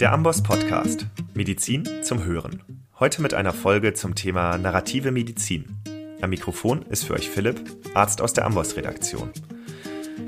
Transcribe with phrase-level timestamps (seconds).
[0.00, 1.06] Der Amboss Podcast.
[1.34, 2.62] Medizin zum Hören.
[3.00, 5.76] Heute mit einer Folge zum Thema narrative Medizin.
[6.20, 7.60] Am Mikrofon ist für euch Philipp,
[7.94, 9.30] Arzt aus der Amboss Redaktion.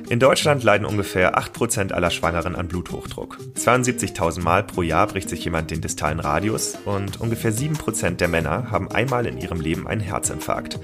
[0.09, 3.39] In Deutschland leiden ungefähr 8% aller Schwangeren an Bluthochdruck.
[3.55, 8.73] 72.000 Mal pro Jahr bricht sich jemand den distalen Radius und ungefähr 7% der Männer
[8.73, 10.81] haben einmal in ihrem Leben einen Herzinfarkt.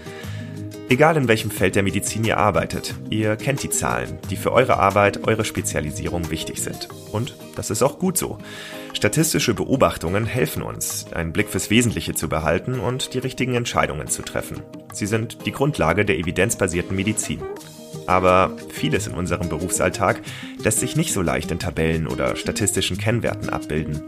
[0.89, 4.79] Egal in welchem Feld der Medizin ihr arbeitet, ihr kennt die Zahlen, die für eure
[4.79, 6.89] Arbeit, eure Spezialisierung wichtig sind.
[7.11, 8.39] Und das ist auch gut so.
[8.93, 14.23] Statistische Beobachtungen helfen uns, einen Blick fürs Wesentliche zu behalten und die richtigen Entscheidungen zu
[14.23, 14.63] treffen.
[14.93, 17.43] Sie sind die Grundlage der evidenzbasierten Medizin.
[18.07, 20.23] Aber vieles in unserem Berufsalltag
[20.63, 24.05] lässt sich nicht so leicht in Tabellen oder statistischen Kennwerten abbilden.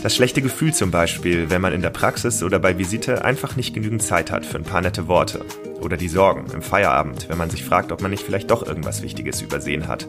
[0.00, 3.74] Das schlechte Gefühl zum Beispiel, wenn man in der Praxis oder bei Visite einfach nicht
[3.74, 5.44] genügend Zeit hat für ein paar nette Worte.
[5.80, 9.02] Oder die Sorgen im Feierabend, wenn man sich fragt, ob man nicht vielleicht doch irgendwas
[9.02, 10.06] Wichtiges übersehen hat.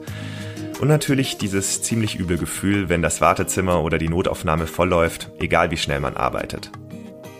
[0.80, 5.78] Und natürlich dieses ziemlich üble Gefühl, wenn das Wartezimmer oder die Notaufnahme vollläuft, egal wie
[5.78, 6.72] schnell man arbeitet.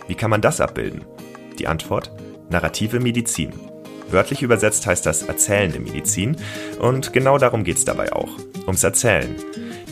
[0.08, 1.04] Wie kann man das abbilden?
[1.60, 2.10] Die Antwort?
[2.50, 3.52] Narrative Medizin.
[4.10, 6.36] Wörtlich übersetzt heißt das erzählende Medizin
[6.80, 8.30] und genau darum geht's dabei auch.
[8.66, 9.36] Ums Erzählen.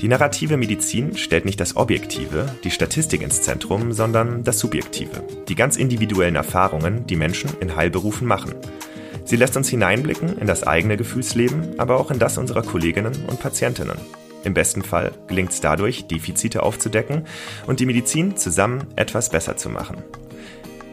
[0.01, 5.57] Die narrative Medizin stellt nicht das Objektive, die Statistik ins Zentrum, sondern das Subjektive, die
[5.57, 8.55] ganz individuellen Erfahrungen, die Menschen in Heilberufen machen.
[9.25, 13.41] Sie lässt uns hineinblicken in das eigene Gefühlsleben, aber auch in das unserer Kolleginnen und
[13.41, 13.99] Patientinnen.
[14.45, 17.27] Im besten Fall gelingt es dadurch, Defizite aufzudecken
[17.67, 19.97] und die Medizin zusammen etwas besser zu machen.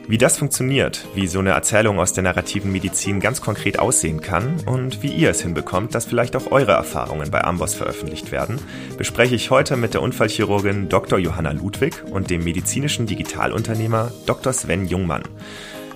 [0.08, 4.60] Wie das funktioniert, wie so eine Erzählung aus der narrativen Medizin ganz konkret aussehen kann
[4.68, 8.60] und wie ihr es hinbekommt, dass vielleicht auch eure Erfahrungen bei Amboss veröffentlicht werden,
[9.00, 11.18] bespreche ich heute mit der Unfallchirurgin Dr.
[11.18, 14.54] Johanna Ludwig und dem medizinischen Digitalunternehmer Dr.
[14.54, 15.24] Sven Jungmann.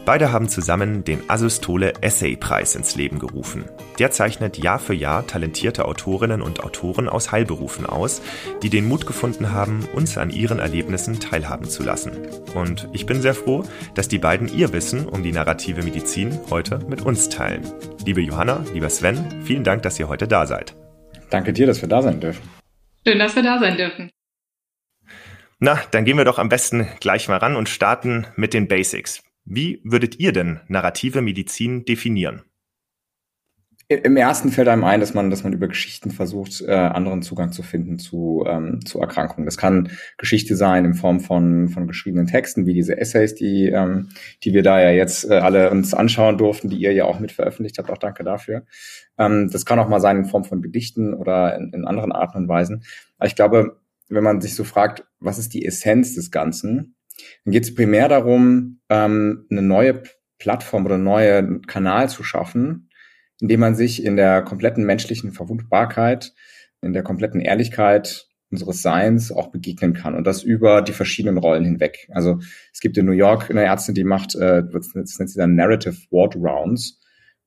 [0.05, 3.65] Beide haben zusammen den Asystole Essay Preis ins Leben gerufen.
[3.99, 8.21] Der zeichnet Jahr für Jahr talentierte Autorinnen und Autoren aus Heilberufen aus,
[8.63, 12.11] die den Mut gefunden haben, uns an ihren Erlebnissen teilhaben zu lassen.
[12.55, 16.79] Und ich bin sehr froh, dass die beiden ihr Wissen um die narrative Medizin heute
[16.87, 17.61] mit uns teilen.
[18.05, 20.75] Liebe Johanna, lieber Sven, vielen Dank, dass ihr heute da seid.
[21.29, 22.41] Danke dir, dass wir da sein dürfen.
[23.05, 24.09] Schön, dass wir da sein dürfen.
[25.59, 29.21] Na, dann gehen wir doch am besten gleich mal ran und starten mit den Basics.
[29.51, 32.43] Wie würdet ihr denn narrative Medizin definieren?
[33.87, 37.51] Im ersten fällt einem ein, dass man, dass man über Geschichten versucht, äh, anderen Zugang
[37.51, 39.45] zu finden zu, ähm, zu Erkrankungen.
[39.47, 39.89] Das kann
[40.19, 44.09] Geschichte sein in Form von, von geschriebenen Texten, wie diese Essays, die, ähm,
[44.43, 47.31] die wir da ja jetzt äh, alle uns anschauen durften, die ihr ja auch mit
[47.31, 47.89] veröffentlicht habt.
[47.89, 48.67] Auch danke dafür.
[49.17, 52.37] Ähm, das kann auch mal sein in Form von Gedichten oder in, in anderen Arten
[52.37, 52.83] und Weisen.
[53.17, 53.79] Aber ich glaube,
[54.09, 56.93] wenn man sich so fragt, was ist die Essenz des Ganzen,
[57.45, 60.03] dann geht es primär darum, ähm, eine neue
[60.37, 62.89] Plattform oder einen neuen Kanal zu schaffen,
[63.39, 66.33] indem man sich in der kompletten menschlichen Verwundbarkeit,
[66.81, 71.65] in der kompletten Ehrlichkeit unseres Seins auch begegnen kann und das über die verschiedenen Rollen
[71.65, 72.09] hinweg.
[72.11, 72.39] Also
[72.73, 75.97] es gibt in New York eine Ärztin, die macht, äh, das nennt sie dann Narrative
[76.09, 76.99] Ward Rounds,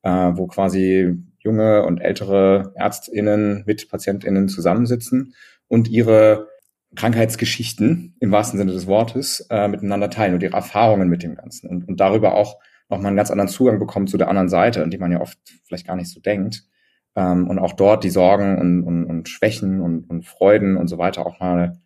[0.03, 5.35] äh, wo quasi junge und ältere ÄrztInnen mit PatientInnen zusammensitzen
[5.67, 6.49] und ihre
[6.95, 11.69] Krankheitsgeschichten im wahrsten Sinne des Wortes äh, miteinander teilen und ihre Erfahrungen mit dem Ganzen
[11.69, 12.59] und, und darüber auch
[12.89, 15.39] nochmal einen ganz anderen Zugang bekommen zu der anderen Seite, an die man ja oft
[15.65, 16.65] vielleicht gar nicht so denkt.
[17.17, 20.99] Ähm, und auch dort die Sorgen und, und, und Schwächen und, und Freuden und so
[20.99, 21.81] weiter auch mal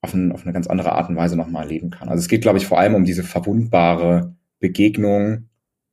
[0.00, 2.08] auf, ein, auf eine ganz andere Art und Weise nochmal erleben kann.
[2.08, 5.48] Also es geht, glaube ich, vor allem um diese verwundbare Begegnung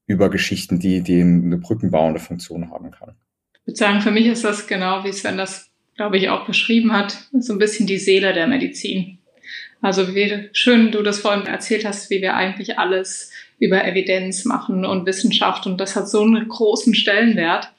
[0.07, 3.15] über Geschichten, die, die eine brückenbauende Funktion haben kann.
[3.53, 6.91] Ich würde sagen, für mich ist das genau, wie Sven das glaube ich, auch beschrieben
[6.91, 9.19] hat, so ein bisschen die Seele der Medizin.
[9.81, 14.83] Also wie schön du das vorhin erzählt hast, wie wir eigentlich alles über Evidenz machen
[14.83, 17.71] und Wissenschaft und das hat so einen großen Stellenwert.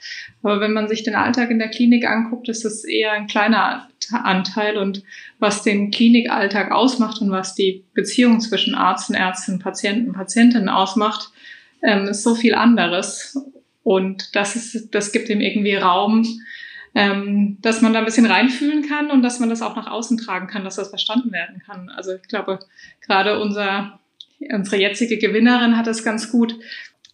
[0.43, 3.89] Aber wenn man sich den Alltag in der Klinik anguckt, ist das eher ein kleiner
[4.13, 5.03] Anteil und
[5.39, 11.31] was den Klinikalltag ausmacht und was die Beziehung zwischen Arzt und Ärztin, Patienten, Patientinnen ausmacht,
[11.83, 13.37] ähm, ist so viel anderes.
[13.83, 16.27] Und das ist, das gibt ihm irgendwie Raum,
[16.97, 20.17] ähm, dass man da ein bisschen reinfühlen kann und dass man das auch nach außen
[20.17, 21.91] tragen kann, dass das verstanden werden kann.
[21.91, 22.59] Also ich glaube,
[23.03, 24.01] gerade unser,
[24.41, 26.59] unsere jetzige Gewinnerin hat es ganz gut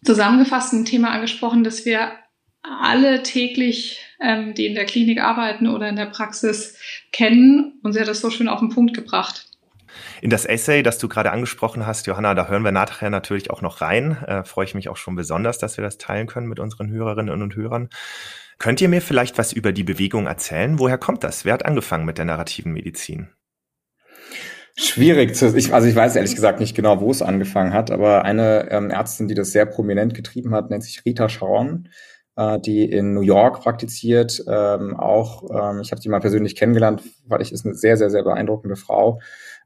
[0.01, 2.13] zusammengefasst ein Thema angesprochen, dass wir
[2.61, 6.79] alle täglich, ähm, die in der Klinik arbeiten oder in der Praxis
[7.11, 7.73] kennen.
[7.83, 9.47] Und sie hat das so schön auf den Punkt gebracht.
[10.21, 13.61] In das Essay, das du gerade angesprochen hast, Johanna, da hören wir nachher natürlich auch
[13.61, 14.17] noch rein.
[14.25, 17.41] Äh, freue ich mich auch schon besonders, dass wir das teilen können mit unseren Hörerinnen
[17.41, 17.89] und Hörern.
[18.63, 20.79] Könnt ihr mir vielleicht was über die Bewegung erzählen?
[20.79, 21.43] Woher kommt das?
[21.43, 23.27] Wer hat angefangen mit der narrativen Medizin?
[24.77, 28.23] Schwierig zu, ich, also ich weiß ehrlich gesagt nicht genau, wo es angefangen hat, aber
[28.23, 31.89] eine ähm, Ärztin, die das sehr prominent getrieben hat, nennt sich Rita Sharon.
[32.37, 34.41] äh, die in New York praktiziert.
[34.47, 38.11] Ähm, auch, ähm, ich habe die mal persönlich kennengelernt, weil ich ist eine sehr, sehr,
[38.11, 39.19] sehr beeindruckende Frau,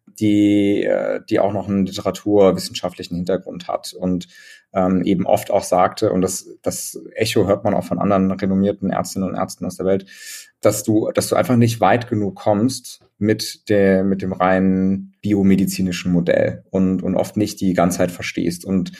[0.08, 4.28] die, äh, die auch noch einen literaturwissenschaftlichen Hintergrund hat und
[4.74, 8.90] ähm, eben oft auch sagte, und das, das Echo hört man auch von anderen renommierten
[8.90, 10.06] Ärztinnen und Ärzten aus der Welt,
[10.62, 16.12] dass du, dass du einfach nicht weit genug kommst mit der, mit dem reinen biomedizinischen
[16.12, 18.66] Modell und, und oft nicht die Ganzheit verstehst.
[18.66, 18.92] Und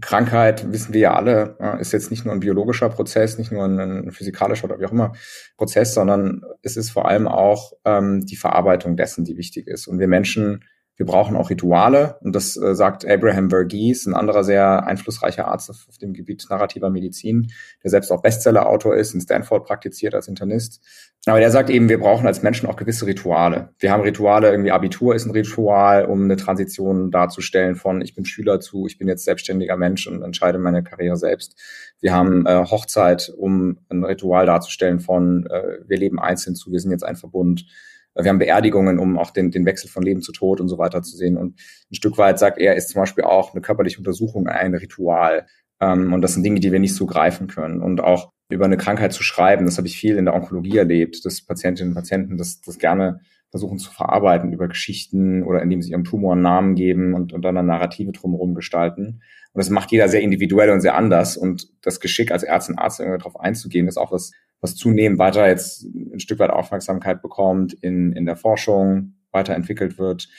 [0.00, 4.10] Krankheit, wissen wir ja alle, ist jetzt nicht nur ein biologischer Prozess, nicht nur ein,
[4.10, 5.12] physikalischer oder wie auch immer
[5.56, 9.86] Prozess, sondern es ist vor allem auch ähm, die Verarbeitung dessen, die wichtig ist.
[9.86, 10.64] Und wir Menschen
[10.96, 15.70] wir brauchen auch Rituale und das äh, sagt Abraham Verghese, ein anderer sehr einflussreicher Arzt
[15.70, 17.50] auf, auf dem Gebiet narrativer Medizin,
[17.82, 20.80] der selbst auch Bestseller-Autor ist, in Stanford praktiziert als Internist.
[21.26, 23.70] Aber der sagt eben, wir brauchen als Menschen auch gewisse Rituale.
[23.78, 28.24] Wir haben Rituale, irgendwie Abitur ist ein Ritual, um eine Transition darzustellen von ich bin
[28.24, 31.58] Schüler zu, ich bin jetzt selbstständiger Mensch und entscheide meine Karriere selbst.
[32.00, 36.80] Wir haben äh, Hochzeit, um ein Ritual darzustellen von äh, wir leben einzeln zu, wir
[36.80, 37.66] sind jetzt ein Verbund
[38.14, 41.02] wir haben Beerdigungen, um auch den, den Wechsel von Leben zu Tod und so weiter
[41.02, 41.36] zu sehen.
[41.36, 45.46] Und ein Stück weit sagt er, ist zum Beispiel auch eine körperliche Untersuchung ein Ritual.
[45.80, 47.82] Ähm, und das sind Dinge, die wir nicht so greifen können.
[47.82, 51.24] Und auch über eine Krankheit zu schreiben, das habe ich viel in der Onkologie erlebt,
[51.24, 53.20] dass Patientinnen und Patienten das, das gerne
[53.50, 57.42] versuchen zu verarbeiten über Geschichten oder indem sie ihrem Tumor einen Namen geben und, und
[57.42, 59.22] dann eine Narrative drumherum gestalten.
[59.52, 61.36] Und das macht jeder sehr individuell und sehr anders.
[61.36, 64.32] Und das Geschick als Ärztin, Arzt irgendwie darauf einzugehen, ist auch was,
[64.64, 70.30] was zunehmend weiter jetzt ein Stück weit Aufmerksamkeit bekommt, in, in der Forschung weiterentwickelt wird.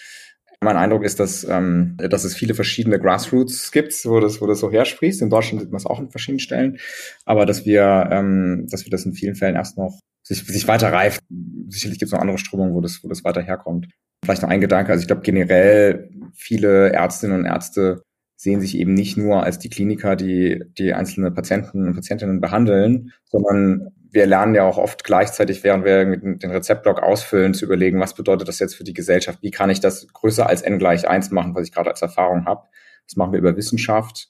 [0.62, 4.60] Mein Eindruck ist, dass, ähm, dass es viele verschiedene Grassroots gibt, wo das, wo das
[4.60, 5.22] so hersprießt.
[5.22, 6.80] In Deutschland sieht man es auch an verschiedenen Stellen.
[7.26, 10.92] Aber dass wir, ähm, dass wir das in vielen Fällen erst noch sich, sich weiter
[10.92, 11.22] reift.
[11.68, 13.90] Sicherlich gibt es noch andere Strömungen, wo das, wo das weiter herkommt.
[14.24, 14.92] Vielleicht noch ein Gedanke.
[14.92, 18.02] Also ich glaube generell viele Ärztinnen und Ärzte
[18.38, 23.12] sehen sich eben nicht nur als die Kliniker, die die einzelne Patienten und Patientinnen behandeln,
[23.26, 28.16] sondern wir lernen ja auch oft gleichzeitig, während wir den Rezeptblock ausfüllen, zu überlegen, was
[28.16, 29.40] bedeutet das jetzt für die Gesellschaft?
[29.42, 32.46] Wie kann ich das größer als n gleich eins machen, was ich gerade als Erfahrung
[32.46, 32.64] habe?
[33.08, 34.30] Das machen wir über Wissenschaft.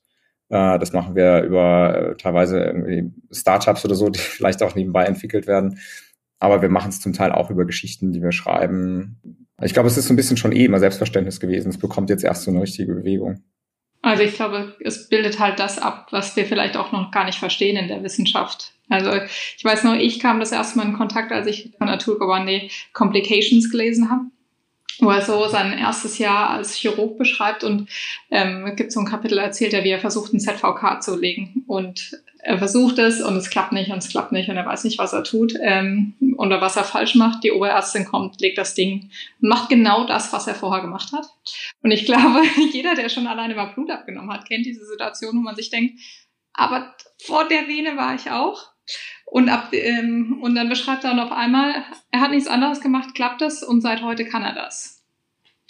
[0.50, 5.06] Äh, das machen wir über äh, teilweise irgendwie Startups oder so, die vielleicht auch nebenbei
[5.06, 5.80] entwickelt werden.
[6.40, 9.22] Aber wir machen es zum Teil auch über Geschichten, die wir schreiben.
[9.62, 11.70] Ich glaube, es ist so ein bisschen schon eh immer Selbstverständnis gewesen.
[11.70, 13.44] Es bekommt jetzt erst so eine richtige Bewegung.
[14.06, 17.40] Also ich glaube, es bildet halt das ab, was wir vielleicht auch noch gar nicht
[17.40, 18.72] verstehen in der Wissenschaft.
[18.88, 19.12] Also
[19.58, 23.72] ich weiß nur, ich kam das erste Mal in Kontakt, als ich von Naturgewande Complications
[23.72, 24.26] gelesen habe,
[25.00, 27.90] wo er so sein erstes Jahr als Chirurg beschreibt und
[28.32, 32.12] ähm, gibt so ein Kapitel, erzählt er, wie er versucht, ein ZVK zu legen und
[32.46, 35.00] er versucht es und es klappt nicht und es klappt nicht und er weiß nicht,
[35.00, 37.44] was er tut ähm, oder was er falsch macht.
[37.44, 39.10] Die Oberärztin kommt, legt das Ding
[39.42, 41.26] und macht genau das, was er vorher gemacht hat.
[41.82, 45.42] Und ich glaube, jeder, der schon alleine mal Blut abgenommen hat, kennt diese Situation, wo
[45.42, 46.00] man sich denkt,
[46.54, 48.75] aber vor der Vene war ich auch.
[49.26, 53.42] Und, ab, ähm, und dann beschreibt er auf einmal, er hat nichts anderes gemacht, klappt
[53.42, 55.04] es und seit heute kann er das.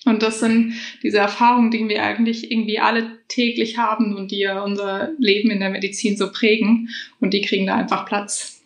[0.06, 4.62] Und das sind diese Erfahrungen, die wir eigentlich irgendwie alle täglich haben und die ja
[4.62, 6.90] unser Leben in der Medizin so prägen.
[7.20, 8.62] Und die kriegen da einfach Platz.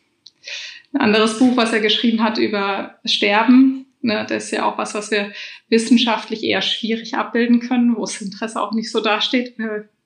[0.91, 4.95] Ein anderes Buch, was er geschrieben hat über Sterben, ne, das ist ja auch was,
[4.95, 5.31] was wir
[5.69, 9.57] wissenschaftlich eher schwierig abbilden können, wo das Interesse auch nicht so dasteht.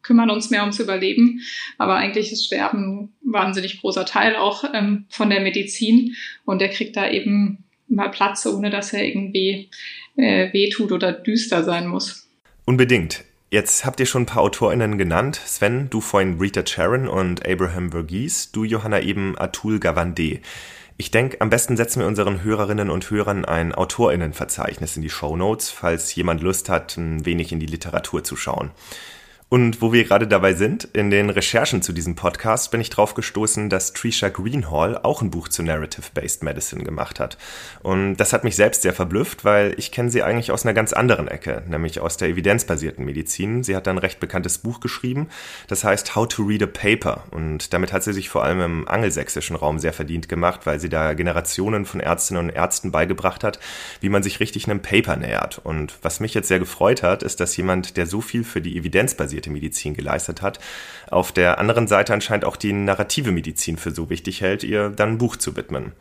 [0.03, 1.41] Kümmern uns mehr ums Überleben.
[1.77, 6.15] Aber eigentlich ist Sterben ein wahnsinnig großer Teil auch ähm, von der Medizin.
[6.45, 9.69] Und der kriegt da eben mal Platz, ohne dass er irgendwie
[10.17, 12.29] äh, wehtut oder düster sein muss.
[12.65, 13.23] Unbedingt.
[13.49, 15.35] Jetzt habt ihr schon ein paar AutorInnen genannt.
[15.35, 20.39] Sven, du vorhin Rita Charon und Abraham Verghese, du Johanna eben Atul Gawande.
[20.97, 25.35] Ich denke, am besten setzen wir unseren Hörerinnen und Hörern ein AutorInnenverzeichnis in die Show
[25.35, 28.71] Notes, falls jemand Lust hat, ein wenig in die Literatur zu schauen.
[29.53, 33.13] Und wo wir gerade dabei sind, in den Recherchen zu diesem Podcast bin ich drauf
[33.13, 37.37] gestoßen, dass Trisha Greenhall auch ein Buch zu Narrative-Based Medicine gemacht hat.
[37.83, 40.91] Und das hat mich selbst sehr verblüfft, weil ich kenne sie eigentlich aus einer ganz
[40.91, 43.63] anderen Ecke, nämlich aus der evidenzbasierten Medizin.
[43.63, 45.27] Sie hat ein recht bekanntes Buch geschrieben,
[45.67, 47.25] das heißt How to Read a Paper.
[47.29, 50.89] Und damit hat sie sich vor allem im angelsächsischen Raum sehr verdient gemacht, weil sie
[50.89, 53.59] da Generationen von Ärztinnen und Ärzten beigebracht hat,
[54.01, 55.61] wie man sich richtig einem Paper nähert.
[55.63, 58.75] Und was mich jetzt sehr gefreut hat, ist, dass jemand, der so viel für die
[58.79, 60.59] evidenzbasierte basierte Medizin geleistet hat.
[61.09, 65.09] Auf der anderen Seite anscheinend auch die narrative Medizin für so wichtig hält, ihr dann
[65.09, 65.93] ein Buch zu widmen.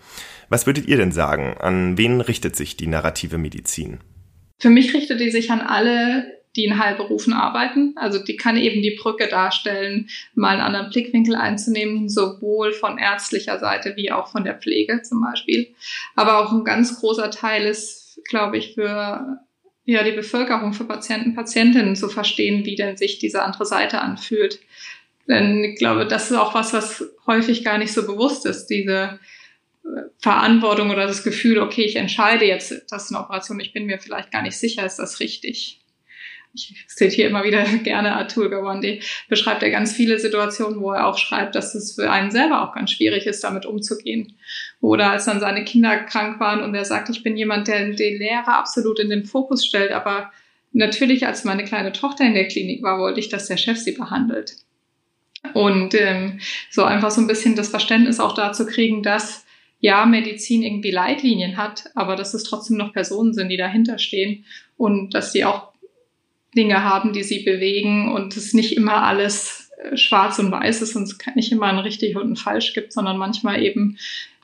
[0.49, 1.57] Was würdet ihr denn sagen?
[1.59, 3.99] An wen richtet sich die narrative Medizin?
[4.61, 7.95] Für mich richtet die sich an alle, die in Heilberufen arbeiten.
[7.97, 13.59] Also die kann eben die Brücke darstellen, mal einen anderen Blickwinkel einzunehmen, sowohl von ärztlicher
[13.59, 15.75] Seite wie auch von der Pflege zum Beispiel.
[16.15, 19.41] Aber auch ein ganz großer Teil ist, glaube ich, für
[19.85, 24.61] ja, die Bevölkerung, für Patienten, Patientinnen zu verstehen, wie denn sich diese andere Seite anfühlt.
[25.29, 29.19] Denn ich glaube, das ist auch was, was häufig gar nicht so bewusst ist, diese
[29.85, 33.87] äh, Verantwortung oder das Gefühl, okay, ich entscheide jetzt, das ist eine Operation, ich bin
[33.87, 35.83] mir vielleicht gar nicht sicher, ist das richtig
[36.55, 41.19] ich zitiere immer wieder gerne Atul Gawande, beschreibt er ganz viele Situationen, wo er auch
[41.19, 44.35] schreibt, dass es für einen selber auch ganz schwierig ist, damit umzugehen.
[44.83, 48.19] Oder als dann seine Kinder krank waren und er sagt, ich bin jemand, der den
[48.19, 50.33] Lehrer absolut in den Fokus stellt, aber
[50.73, 53.93] natürlich, als meine kleine Tochter in der Klinik war, wollte ich, dass der Chef sie
[53.93, 54.57] behandelt.
[55.55, 59.47] Und ähm, so einfach so ein bisschen das Verständnis auch dazu kriegen, dass
[59.79, 64.45] ja, Medizin irgendwie Leitlinien hat, aber dass es trotzdem noch Personen sind, die dahinter stehen
[64.77, 65.73] und dass die auch
[66.57, 70.97] Dinge haben, die sie bewegen und es nicht immer alles äh, schwarz und weiß ist
[70.97, 73.97] und es nicht immer ein richtig und ein falsch gibt, sondern manchmal eben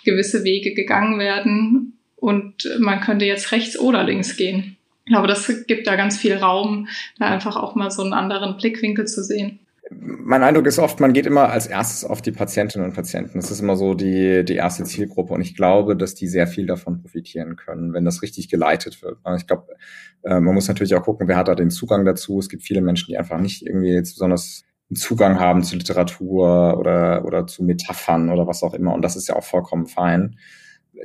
[0.04, 4.76] gewisse Wege gegangen werden und man könnte jetzt rechts oder links gehen.
[5.04, 6.88] Ich glaube, das gibt da ganz viel Raum,
[7.18, 11.12] da einfach auch mal so einen anderen Blickwinkel zu sehen mein Eindruck ist oft, man
[11.12, 13.38] geht immer als erstes auf die Patientinnen und Patienten.
[13.38, 15.32] Das ist immer so die, die erste Zielgruppe.
[15.32, 19.18] Und ich glaube, dass die sehr viel davon profitieren können, wenn das richtig geleitet wird.
[19.36, 19.76] Ich glaube,
[20.22, 22.38] äh, man muss natürlich auch gucken, wer hat da den Zugang dazu.
[22.38, 24.64] Es gibt viele Menschen, die einfach nicht irgendwie jetzt besonders
[24.94, 28.94] Zugang haben zu Literatur oder, oder zu Metaphern oder was auch immer.
[28.94, 30.38] Und das ist ja auch vollkommen fein.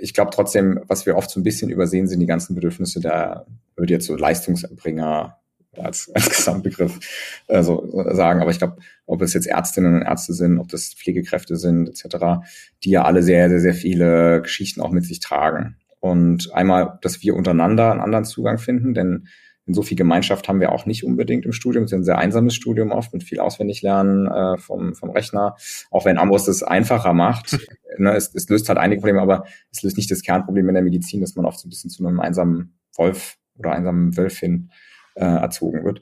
[0.01, 3.45] Ich glaube trotzdem, was wir oft so ein bisschen übersehen, sind die ganzen Bedürfnisse der,
[3.75, 5.37] würde jetzt so Leistungserbringer
[5.77, 6.99] als, als Gesamtbegriff
[7.47, 8.41] äh, so sagen.
[8.41, 12.45] Aber ich glaube, ob es jetzt Ärztinnen und Ärzte sind, ob das Pflegekräfte sind, etc.,
[12.83, 15.77] die ja alle sehr, sehr, sehr viele Geschichten auch mit sich tragen.
[15.99, 19.27] Und einmal, dass wir untereinander einen anderen Zugang finden, denn
[19.65, 21.85] in so viel Gemeinschaft haben wir auch nicht unbedingt im Studium.
[21.85, 25.55] Es ist ein sehr einsames Studium oft mit viel Auswendiglernen äh, vom, vom Rechner.
[25.89, 27.57] Auch wenn Ambos das einfacher macht.
[27.97, 30.83] ne, es, es löst halt einige Probleme, aber es löst nicht das Kernproblem in der
[30.83, 34.69] Medizin, dass man oft so ein bisschen zu einem einsamen Wolf oder einsamen Wölfin
[35.15, 36.01] äh, erzogen wird.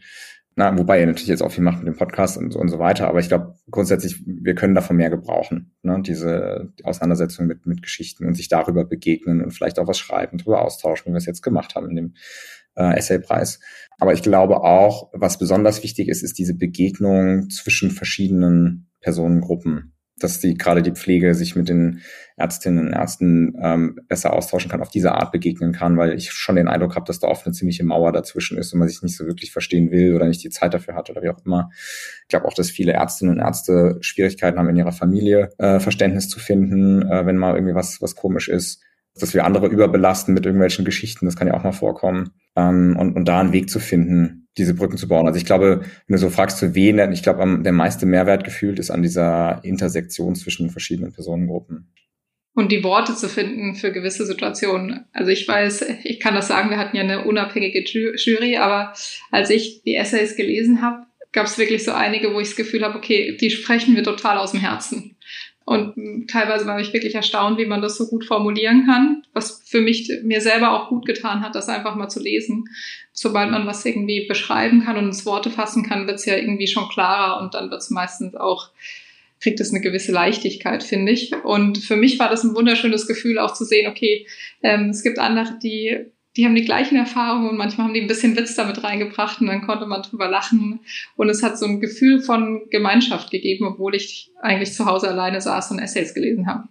[0.55, 2.77] Na, wobei er natürlich jetzt auch viel macht mit dem Podcast und so, und so
[2.77, 6.01] weiter, aber ich glaube grundsätzlich, wir können davon mehr gebrauchen, ne?
[6.05, 10.39] diese die Auseinandersetzung mit, mit Geschichten und sich darüber begegnen und vielleicht auch was schreiben,
[10.39, 12.13] darüber austauschen, wie wir es jetzt gemacht haben in dem
[12.75, 13.59] äh, Essaypreis.
[13.99, 20.39] Aber ich glaube auch, was besonders wichtig ist, ist diese Begegnung zwischen verschiedenen Personengruppen dass
[20.39, 22.01] die gerade die Pflege sich mit den
[22.37, 26.55] Ärztinnen und Ärzten ähm, besser austauschen kann, auf diese Art begegnen kann, weil ich schon
[26.55, 29.17] den Eindruck habe, dass da oft eine ziemliche Mauer dazwischen ist und man sich nicht
[29.17, 31.69] so wirklich verstehen will oder nicht die Zeit dafür hat oder wie auch immer.
[32.23, 36.29] Ich glaube auch, dass viele Ärztinnen und Ärzte Schwierigkeiten haben, in ihrer Familie äh, Verständnis
[36.29, 38.81] zu finden, äh, wenn mal irgendwie was, was komisch ist
[39.19, 42.31] dass wir andere überbelasten mit irgendwelchen Geschichten, das kann ja auch mal vorkommen.
[42.55, 45.27] Ähm, und, und da einen Weg zu finden, diese Brücken zu bauen.
[45.27, 48.79] Also ich glaube, wenn du so fragst, für wen, ich glaube, der meiste Mehrwert gefühlt
[48.79, 51.93] ist an dieser Intersektion zwischen verschiedenen Personengruppen.
[52.53, 55.05] Und die Worte zu finden für gewisse Situationen.
[55.13, 58.93] Also ich weiß, ich kann das sagen, wir hatten ja eine unabhängige Jury, aber
[59.31, 62.83] als ich die Essays gelesen habe, gab es wirklich so einige, wo ich das Gefühl
[62.83, 65.10] habe, okay, die sprechen wir total aus dem Herzen.
[65.71, 69.79] Und teilweise war ich wirklich erstaunt, wie man das so gut formulieren kann, was für
[69.79, 72.65] mich mir selber auch gut getan hat, das einfach mal zu lesen.
[73.13, 76.67] Sobald man was irgendwie beschreiben kann und ins Worte fassen kann, wird es ja irgendwie
[76.67, 78.71] schon klarer und dann wird es meistens auch,
[79.39, 81.31] kriegt es eine gewisse Leichtigkeit, finde ich.
[81.45, 84.27] Und für mich war das ein wunderschönes Gefühl, auch zu sehen, okay,
[84.61, 86.05] ähm, es gibt andere, die
[86.37, 89.47] die haben die gleichen Erfahrungen und manchmal haben die ein bisschen Witz damit reingebracht und
[89.47, 90.79] dann konnte man drüber lachen.
[91.17, 95.41] Und es hat so ein Gefühl von Gemeinschaft gegeben, obwohl ich eigentlich zu Hause alleine
[95.41, 96.69] saß und Essays gelesen habe.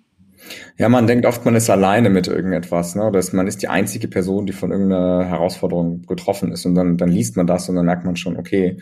[0.79, 3.05] Ja, man denkt oft, man ist alleine mit irgendetwas, ne?
[3.05, 6.65] Oder man ist die einzige Person, die von irgendeiner Herausforderung getroffen ist.
[6.65, 8.79] Und dann, dann liest man das und dann merkt man schon, okay,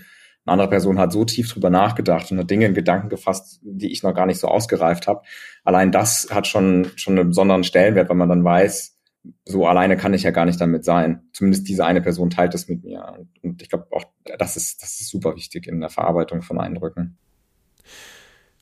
[0.47, 3.91] eine andere Person hat so tief drüber nachgedacht und hat Dinge in Gedanken gefasst, die
[3.91, 5.23] ich noch gar nicht so ausgereift habe.
[5.65, 8.98] Allein das hat schon, schon einen besonderen Stellenwert, weil man dann weiß,
[9.45, 11.23] so alleine kann ich ja gar nicht damit sein.
[11.33, 13.27] Zumindest diese eine Person teilt es mit mir.
[13.43, 14.05] Und ich glaube auch,
[14.39, 17.19] das ist, das ist super wichtig in der Verarbeitung von Eindrücken.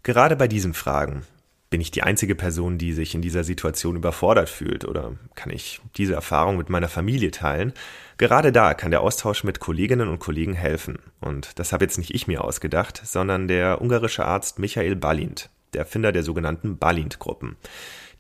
[0.03, 1.25] Gerade bei diesen Fragen,
[1.69, 5.81] bin ich die einzige Person, die sich in dieser Situation überfordert fühlt oder kann ich
[5.97, 7.73] diese Erfahrung mit meiner Familie teilen?
[8.19, 11.01] Gerade da kann der Austausch mit Kolleginnen und Kollegen helfen.
[11.21, 15.81] Und das habe jetzt nicht ich mir ausgedacht, sondern der ungarische Arzt Michael Balint, der
[15.81, 17.57] Erfinder der sogenannten Balint-Gruppen.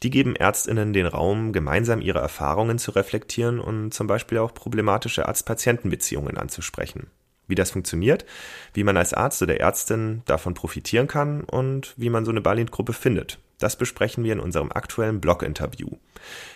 [0.02, 5.26] Die geben Ärztinnen den Raum, gemeinsam ihre Erfahrungen zu reflektieren und zum Beispiel auch problematische
[5.26, 7.08] Arzt-Patienten-Beziehungen anzusprechen.
[7.48, 8.26] Wie das funktioniert,
[8.74, 12.92] wie man als Arzt oder Ärztin davon profitieren kann und wie man so eine Balint-Gruppe
[12.92, 13.38] findet.
[13.58, 15.90] Das besprechen wir in unserem aktuellen Blog-Interview.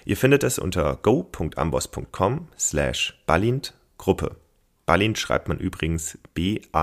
[0.04, 4.36] Ihr findet es unter go.ambos.com slash Balint-Gruppe.
[4.84, 6.80] Balint schreibt man übrigens B-A-L-I-N-T.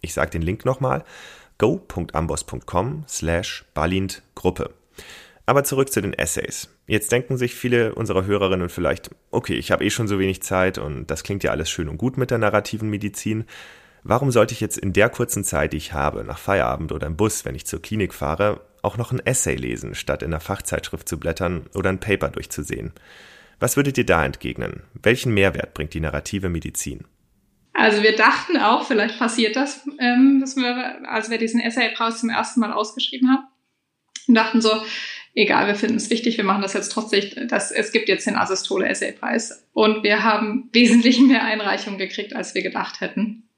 [0.00, 1.04] Ich sage den Link nochmal
[1.58, 4.70] go.ambos.com slash balint-Gruppe.
[5.46, 6.70] Aber zurück zu den Essays.
[6.86, 10.78] Jetzt denken sich viele unserer Hörerinnen vielleicht, okay, ich habe eh schon so wenig Zeit
[10.78, 13.44] und das klingt ja alles schön und gut mit der narrativen Medizin.
[14.02, 17.16] Warum sollte ich jetzt in der kurzen Zeit, die ich habe, nach Feierabend oder im
[17.16, 21.08] Bus, wenn ich zur Klinik fahre, auch noch ein Essay lesen, statt in der Fachzeitschrift
[21.08, 22.92] zu blättern oder ein Paper durchzusehen?
[23.60, 24.82] Was würdet ihr da entgegnen?
[24.94, 27.04] Welchen Mehrwert bringt die narrative Medizin?
[27.74, 32.30] Also wir dachten auch, vielleicht passiert das, ähm, dass wir, als wir diesen Essay-Preis zum
[32.30, 33.48] ersten Mal ausgeschrieben haben,
[34.26, 34.70] und dachten so,
[35.34, 38.36] egal, wir finden es wichtig, wir machen das jetzt trotzdem, dass es gibt jetzt den
[38.36, 39.66] Assistole Essay-Preis.
[39.72, 43.48] Und wir haben wesentlich mehr Einreichungen gekriegt, als wir gedacht hätten.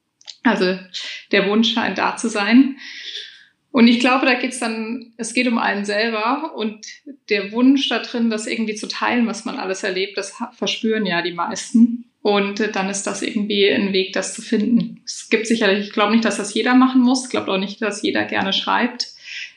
[0.43, 0.79] Also
[1.31, 2.79] der Wunsch scheint da zu sein.
[3.71, 6.87] Und ich glaube, da geht's dann, es geht um einen selber und
[7.29, 11.21] der Wunsch da drin, das irgendwie zu teilen, was man alles erlebt, das verspüren ja
[11.21, 12.11] die meisten.
[12.27, 15.01] Und dann ist das irgendwie ein Weg, das zu finden.
[15.05, 17.27] Es gibt sicherlich, ich glaube nicht, dass das jeder machen muss.
[17.27, 19.11] Ich glaube auch nicht, dass jeder gerne schreibt.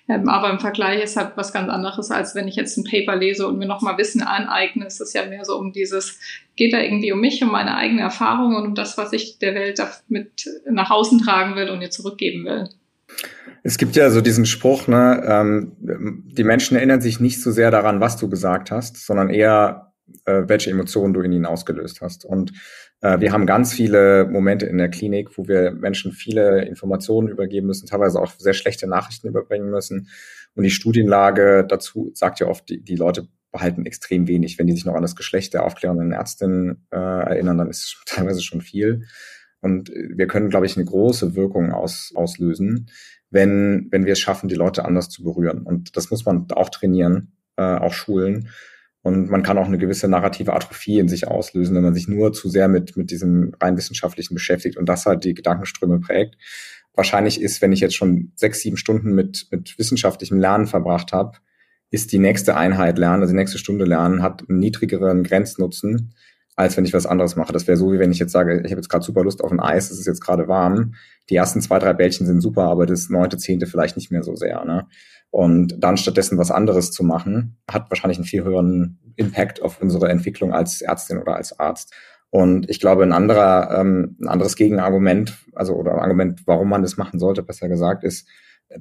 [0.07, 3.15] Ähm, aber im Vergleich ist halt was ganz anderes, als wenn ich jetzt ein Paper
[3.15, 4.85] lese und mir nochmal Wissen aneigne.
[4.85, 6.19] Es ist ja mehr so um dieses,
[6.57, 9.55] geht da irgendwie um mich, um meine eigene Erfahrung und um das, was ich der
[9.55, 12.69] Welt mit nach außen tragen will und ihr zurückgeben will.
[13.63, 17.71] Es gibt ja so diesen Spruch, ne, ähm, die Menschen erinnern sich nicht so sehr
[17.71, 19.88] daran, was du gesagt hast, sondern eher,
[20.25, 22.25] äh, welche Emotionen du in ihnen ausgelöst hast.
[22.25, 22.53] Und
[23.01, 27.67] äh, wir haben ganz viele Momente in der Klinik, wo wir Menschen viele Informationen übergeben
[27.67, 30.09] müssen, teilweise auch sehr schlechte Nachrichten überbringen müssen.
[30.55, 34.59] Und die Studienlage dazu sagt ja oft, die, die Leute behalten extrem wenig.
[34.59, 38.01] Wenn die sich noch an das Geschlecht der aufklärenden Ärztin äh, erinnern, dann ist es
[38.05, 39.05] teilweise schon viel.
[39.61, 42.89] Und wir können, glaube ich, eine große Wirkung aus, auslösen,
[43.29, 45.63] wenn, wenn wir es schaffen, die Leute anders zu berühren.
[45.63, 48.49] Und das muss man auch trainieren, äh, auch schulen.
[49.01, 52.33] Und man kann auch eine gewisse narrative Atrophie in sich auslösen, wenn man sich nur
[52.33, 56.35] zu sehr mit, mit diesem rein wissenschaftlichen beschäftigt und das halt die Gedankenströme prägt.
[56.95, 61.37] Wahrscheinlich ist, wenn ich jetzt schon sechs, sieben Stunden mit, mit wissenschaftlichem Lernen verbracht habe,
[61.91, 66.13] ist die nächste Einheit lernen, also die nächste Stunde lernen, hat einen niedrigeren Grenznutzen,
[66.55, 67.53] als wenn ich was anderes mache.
[67.53, 69.51] Das wäre so, wie wenn ich jetzt sage, ich habe jetzt gerade super Lust auf
[69.51, 70.95] ein Eis, es ist jetzt gerade warm.
[71.29, 74.35] Die ersten zwei, drei Bällchen sind super, aber das neunte, zehnte vielleicht nicht mehr so
[74.35, 74.63] sehr.
[74.65, 74.87] Ne?
[75.31, 80.09] Und dann stattdessen was anderes zu machen, hat wahrscheinlich einen viel höheren Impact auf unsere
[80.09, 81.93] Entwicklung als Ärztin oder als Arzt.
[82.31, 86.81] Und ich glaube, ein anderer, ähm, ein anderes Gegenargument, also oder ein Argument, warum man
[86.81, 88.27] das machen sollte, besser gesagt, ist,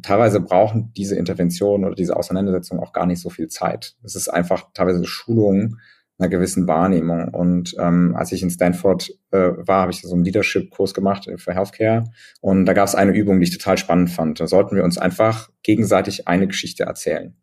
[0.03, 3.95] teilweise brauchen diese Interventionen oder diese Auseinandersetzungen auch gar nicht so viel Zeit.
[4.03, 5.81] Es ist einfach teilweise Schulungen,
[6.19, 7.29] einer gewissen Wahrnehmung.
[7.29, 11.55] Und ähm, als ich in Stanford äh, war, habe ich so einen Leadership-Kurs gemacht für
[11.55, 12.05] Healthcare.
[12.41, 14.41] Und da gab es eine Übung, die ich total spannend fand.
[14.41, 17.37] Da sollten wir uns einfach gegenseitig eine Geschichte erzählen.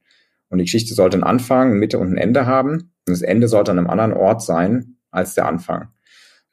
[0.49, 2.91] Und die Geschichte sollte einen Anfang, eine Mitte und ein Ende haben.
[3.07, 5.89] Und das Ende sollte an einem anderen Ort sein als der Anfang.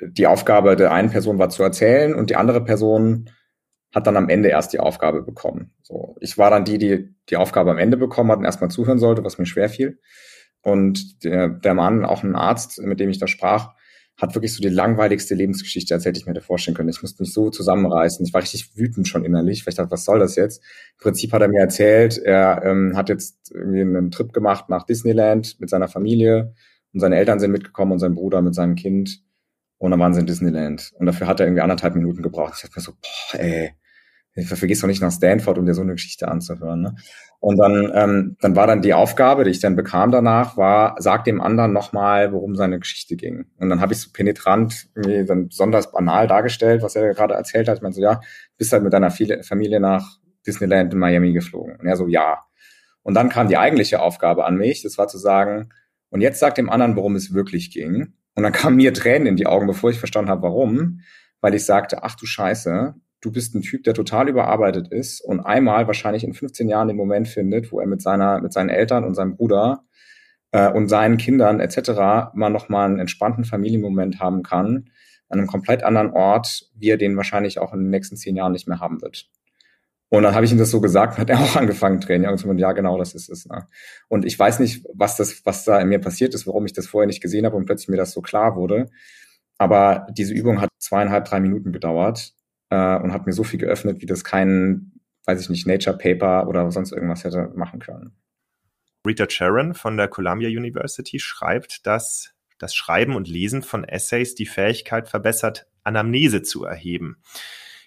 [0.01, 3.31] Die Aufgabe der einen Person war zu erzählen und die andere Person
[3.95, 5.73] hat dann am Ende erst die Aufgabe bekommen.
[5.83, 8.99] So, ich war dann die, die die Aufgabe am Ende bekommen hat und erstmal zuhören
[8.99, 10.01] sollte, was mir schwer fiel.
[10.63, 13.75] Und der, der Mann, auch ein Arzt, mit dem ich da sprach,
[14.17, 16.91] hat wirklich so die langweiligste Lebensgeschichte erzählt, die ich mir hätte vorstellen können.
[16.91, 18.25] Ich musste mich so zusammenreißen.
[18.25, 20.63] Ich war richtig wütend schon innerlich, weil ich dachte, was soll das jetzt?
[20.99, 24.85] Im Prinzip hat er mir erzählt, er ähm, hat jetzt irgendwie einen Trip gemacht nach
[24.85, 26.55] Disneyland mit seiner Familie
[26.93, 29.23] und seine Eltern sind mitgekommen und sein Bruder mit seinem Kind.
[29.79, 30.93] Und dann waren sie in Disneyland.
[30.95, 32.53] Und dafür hat er irgendwie anderthalb Minuten gebraucht.
[32.57, 33.73] Ich dachte mir so, boah, ey,
[34.35, 36.81] vergisst doch nicht nach Stanford, um dir so eine Geschichte anzuhören.
[36.81, 36.95] Ne?
[37.41, 41.25] Und dann, ähm, dann war dann die Aufgabe, die ich dann bekam danach, war, sag
[41.25, 43.47] dem anderen nochmal, worum seine Geschichte ging.
[43.59, 47.69] Und dann habe ich so penetrant, irgendwie dann besonders banal dargestellt, was er gerade erzählt
[47.69, 47.79] hat.
[47.79, 48.21] Ich meinte so, ja,
[48.57, 51.77] bist halt mit deiner Familie nach Disneyland in Miami geflogen.
[51.77, 52.45] Und er so, ja.
[53.03, 55.71] Und dann kam die eigentliche Aufgabe an mich, das war zu sagen,
[56.11, 58.13] und jetzt sag dem anderen, worum es wirklich ging.
[58.35, 61.01] Und dann kamen mir Tränen in die Augen, bevor ich verstanden habe, warum.
[61.41, 65.41] Weil ich sagte, ach du Scheiße, du bist ein Typ, der total überarbeitet ist und
[65.41, 69.05] einmal wahrscheinlich in 15 Jahren den Moment findet, wo er mit seiner, mit seinen Eltern
[69.05, 69.85] und seinem Bruder
[70.51, 72.35] äh, und seinen Kindern etc.
[72.35, 74.91] mal nochmal einen entspannten Familienmoment haben kann,
[75.29, 78.53] an einem komplett anderen Ort, wie er den wahrscheinlich auch in den nächsten zehn Jahren
[78.53, 79.31] nicht mehr haben wird.
[80.09, 82.73] Und dann habe ich ihm das so gesagt, hat er auch angefangen Training und ja,
[82.73, 83.47] genau, das ist es.
[83.47, 83.67] Ne?
[84.09, 86.87] Und ich weiß nicht, was das, was da in mir passiert ist, warum ich das
[86.87, 88.91] vorher nicht gesehen habe und plötzlich mir das so klar wurde.
[89.57, 92.35] Aber diese Übung hat zweieinhalb, drei Minuten gedauert
[92.73, 94.93] äh, und hat mir so viel geöffnet, wie das kein,
[95.27, 98.17] weiß ich nicht, Nature Paper oder sonst irgendwas hätte machen können.
[99.07, 104.47] Rita Sharon von der Columbia University schreibt, dass das Schreiben und Lesen von Essays die
[104.47, 107.17] Fähigkeit verbessert, Anamnese zu erheben.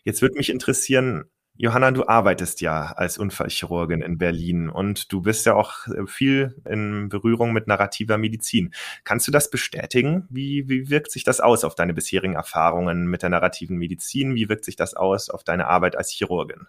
[0.03, 5.45] Jetzt würde mich interessieren, Johanna, du arbeitest ja als Unfallchirurgin in Berlin und du bist
[5.45, 8.73] ja auch äh, viel in Berührung mit narrativer Medizin.
[9.05, 10.27] Kannst du das bestätigen?
[10.29, 14.35] Wie, wie wirkt sich das aus auf deine bisherigen Erfahrungen mit der narrativen Medizin?
[14.35, 16.67] Wie wirkt sich das aus auf deine Arbeit als Chirurgin?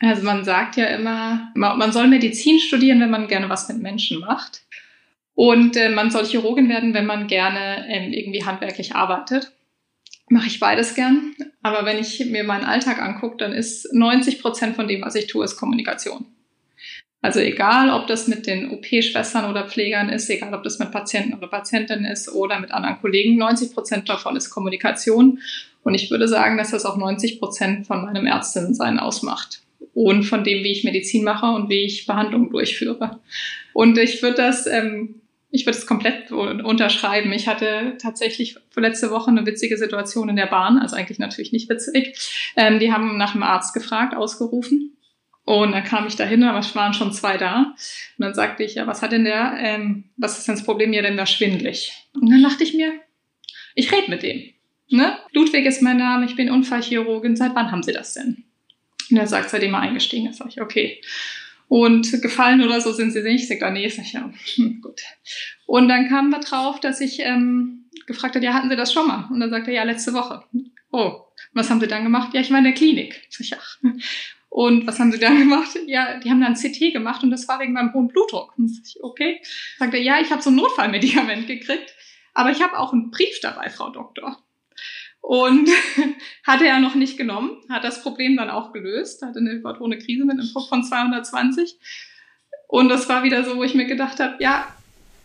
[0.00, 4.20] Also man sagt ja immer, man soll Medizin studieren, wenn man gerne was mit Menschen
[4.20, 4.62] macht.
[5.34, 9.52] Und äh, man soll Chirurgin werden, wenn man gerne ähm, irgendwie handwerklich arbeitet.
[10.28, 11.34] Mache ich beides gern.
[11.62, 15.26] Aber wenn ich mir meinen Alltag angucke, dann ist 90 Prozent von dem, was ich
[15.26, 16.26] tue, ist Kommunikation.
[17.24, 21.32] Also egal, ob das mit den OP-Schwestern oder Pflegern ist, egal, ob das mit Patienten
[21.32, 25.38] oder Patientinnen ist oder mit anderen Kollegen, 90 Prozent davon ist Kommunikation.
[25.84, 29.62] Und ich würde sagen, dass das auch 90 Prozent von meinem Ärztinnensein ausmacht.
[29.94, 33.20] Und von dem, wie ich Medizin mache und wie ich Behandlungen durchführe.
[33.72, 35.22] Und ich würde das, ähm,
[35.54, 37.32] ich würde es komplett unterschreiben.
[37.32, 41.68] Ich hatte tatsächlich letzte Woche eine witzige Situation in der Bahn, also eigentlich natürlich nicht
[41.68, 42.18] witzig.
[42.56, 44.96] Ähm, die haben nach einem Arzt gefragt, ausgerufen.
[45.44, 47.74] Und dann kam ich dahin, aber es waren schon zwei da.
[48.18, 50.92] Und dann sagte ich, ja, was hat denn der, ähm, was ist denn das Problem
[50.92, 51.92] hier denn da schwindlig?
[52.14, 52.92] Und dann dachte ich mir,
[53.76, 54.42] ich rede mit dem.
[54.88, 55.16] Ne?
[55.30, 58.42] Ludwig ist mein Name, ich bin Unfallchirurgin, seit wann haben Sie das denn?
[59.08, 60.38] Und er sagt, seitdem er eingestiegen ist.
[60.38, 61.00] Sag ich, okay.
[61.68, 63.50] Und gefallen oder so sind Sie nicht?
[63.50, 65.00] Ich sage, nee, sag ich, ja, hm, gut.
[65.66, 69.06] Und dann kam da drauf, dass ich ähm, gefragt habe, ja, hatten Sie das schon
[69.06, 69.28] mal?
[69.30, 70.44] Und dann sagte er, ja, letzte Woche.
[70.92, 71.22] Oh,
[71.52, 72.34] was haben Sie dann gemacht?
[72.34, 73.22] Ja, ich war in der Klinik.
[73.30, 73.78] Sag ich, ach.
[74.54, 75.76] Und was haben sie dann gemacht?
[75.86, 78.56] Ja, die haben dann CT gemacht und das war wegen meinem hohen Blutdruck.
[78.56, 79.40] Und ich, okay.
[79.80, 81.92] Sagte, ja, ich habe so ein Notfallmedikament gekriegt,
[82.34, 84.43] aber ich habe auch einen Brief dabei, Frau Doktor.
[85.26, 85.70] Und
[86.46, 90.26] hatte er noch nicht genommen, hat das Problem dann auch gelöst, hatte eine hypertone Krise
[90.26, 91.78] mit einem Druck von 220.
[92.68, 94.66] Und das war wieder so, wo ich mir gedacht habe, ja,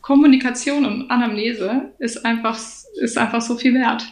[0.01, 2.57] Kommunikation und Anamnese ist einfach,
[3.01, 4.05] ist einfach so viel wert.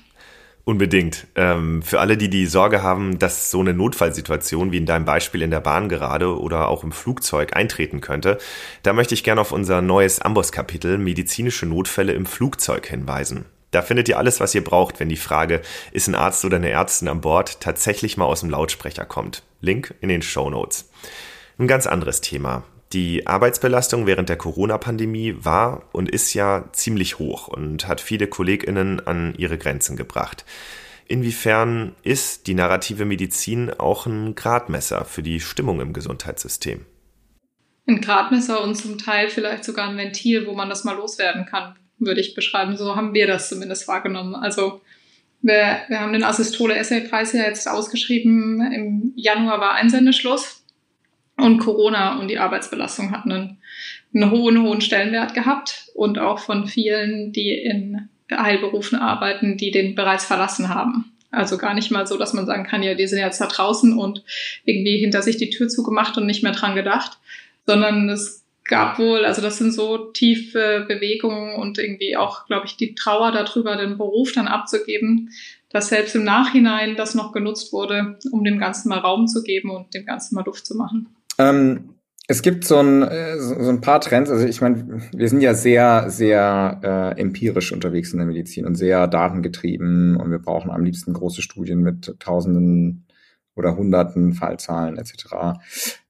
[0.66, 1.26] Unbedingt.
[1.36, 5.42] Ähm, für alle, die die Sorge haben, dass so eine Notfallsituation wie in deinem Beispiel
[5.42, 8.40] in der Bahn gerade oder auch im Flugzeug eintreten könnte,
[8.84, 13.46] da möchte ich gerne auf unser neues Amboss-Kapitel Medizinische Notfälle im Flugzeug hinweisen.
[13.72, 16.70] Da findet ihr alles, was ihr braucht, wenn die Frage, ist ein Arzt oder eine
[16.70, 19.44] Ärztin an Bord, tatsächlich mal aus dem Lautsprecher kommt.
[19.60, 20.90] Link in den Show Notes.
[21.58, 22.64] Ein ganz anderes Thema.
[22.94, 29.06] Die Arbeitsbelastung während der Corona-Pandemie war und ist ja ziemlich hoch und hat viele Kolleginnen
[29.06, 30.46] an ihre Grenzen gebracht.
[31.08, 36.86] Inwiefern ist die narrative Medizin auch ein Gradmesser für die Stimmung im Gesundheitssystem?
[37.88, 41.76] Ein Gradmesser und zum Teil vielleicht sogar ein Ventil, wo man das mal loswerden kann,
[42.00, 42.78] würde ich beschreiben.
[42.78, 44.36] So haben wir das zumindest wahrgenommen.
[44.36, 44.82] Also
[45.42, 48.62] wir, wir haben den Assistole Essay-Preis ja jetzt ausgeschrieben.
[48.72, 50.64] Im Januar war Einsendeschluss.
[51.38, 53.58] Und Corona und die Arbeitsbelastung hatten einen,
[54.14, 59.94] einen hohen, hohen Stellenwert gehabt und auch von vielen, die in Heilberufen arbeiten, die den
[59.94, 61.12] bereits verlassen haben.
[61.30, 63.98] Also gar nicht mal so, dass man sagen kann, ja, die sind jetzt da draußen
[63.98, 64.24] und
[64.66, 67.20] irgendwie hinter sich die Tür zugemacht und nicht mehr dran gedacht,
[67.68, 72.78] sondern es gab wohl, also das sind so tiefe Bewegungen und irgendwie auch, glaube ich,
[72.78, 75.32] die Trauer darüber, den Beruf dann abzugeben,
[75.70, 79.70] dass selbst im Nachhinein das noch genutzt wurde, um dem Ganzen mal Raum zu geben
[79.70, 81.10] und dem Ganzen mal Luft zu machen.
[81.38, 81.96] Ähm,
[82.28, 84.30] es gibt so ein, äh, so ein paar Trends.
[84.30, 88.76] Also ich meine, wir sind ja sehr, sehr äh, empirisch unterwegs in der Medizin und
[88.76, 93.06] sehr datengetrieben und wir brauchen am liebsten große Studien mit Tausenden
[93.56, 95.60] oder Hunderten Fallzahlen etc.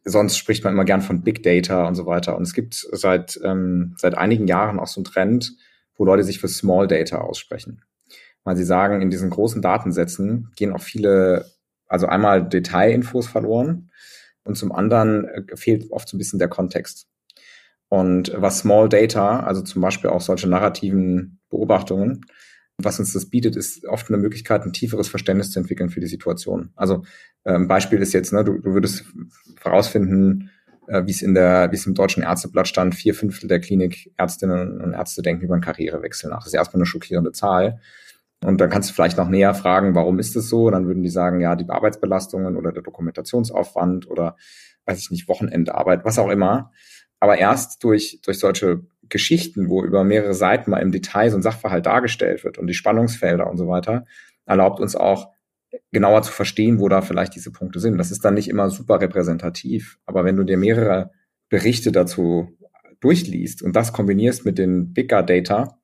[0.10, 2.38] Sonst spricht man immer gern von Big Data und so weiter.
[2.38, 5.54] Und es gibt seit, ähm, seit einigen Jahren auch so einen Trend,
[5.98, 7.82] wo Leute sich für Small Data aussprechen.
[8.46, 11.46] Weil sie sagen, in diesen großen Datensätzen gehen auch viele,
[11.88, 13.92] also einmal Detailinfos verloren
[14.46, 17.08] und zum anderen äh, fehlt oft so ein bisschen der Kontext.
[17.90, 22.26] Und was Small Data, also zum Beispiel auch solche narrativen Beobachtungen,
[22.78, 26.08] was uns das bietet, ist oft eine Möglichkeit, ein tieferes Verständnis zu entwickeln für die
[26.08, 26.72] Situation.
[26.76, 27.04] Also
[27.44, 29.06] ein ähm, Beispiel ist jetzt, ne, du, du würdest
[29.64, 30.52] herausfinden,
[30.88, 34.80] äh, wie es in der, wie es im deutschen Ärzteblatt stand, vier Fünftel der Klinikärztinnen
[34.80, 36.40] und Ärzte denken über einen Karrierewechsel nach.
[36.40, 37.80] Das ist erstmal eine schockierende Zahl.
[38.46, 40.70] Und dann kannst du vielleicht noch näher fragen, warum ist es so?
[40.70, 44.38] Dann würden die sagen, ja, die Arbeitsbelastungen oder der Dokumentationsaufwand oder
[44.86, 46.72] weiß ich nicht, Wochenendarbeit, was auch immer.
[47.20, 51.42] Aber erst durch, durch solche Geschichten, wo über mehrere Seiten mal im Detail so ein
[51.42, 54.06] Sachverhalt dargestellt wird und die Spannungsfelder und so weiter,
[54.46, 55.32] erlaubt uns auch
[55.92, 57.98] genauer zu verstehen, wo da vielleicht diese Punkte sind.
[57.98, 60.00] Das ist dann nicht immer super repräsentativ.
[60.06, 61.12] Aber wenn du dir mehrere
[61.50, 62.58] Berichte dazu
[63.00, 65.80] durchliest und das kombinierst mit den Bigger Data,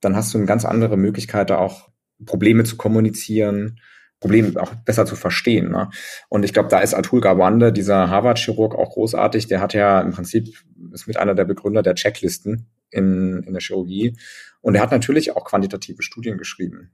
[0.00, 1.88] dann hast du eine ganz andere Möglichkeit, da auch
[2.24, 3.80] Probleme zu kommunizieren,
[4.20, 5.70] Probleme auch besser zu verstehen.
[5.70, 5.90] Ne?
[6.28, 9.46] Und ich glaube, da ist Atul Gawande, dieser Harvard-Chirurg, auch großartig.
[9.46, 10.48] Der hat ja im Prinzip,
[10.92, 14.16] ist mit einer der Begründer der Checklisten in, in der Chirurgie.
[14.60, 16.90] Und er hat natürlich auch quantitative Studien geschrieben.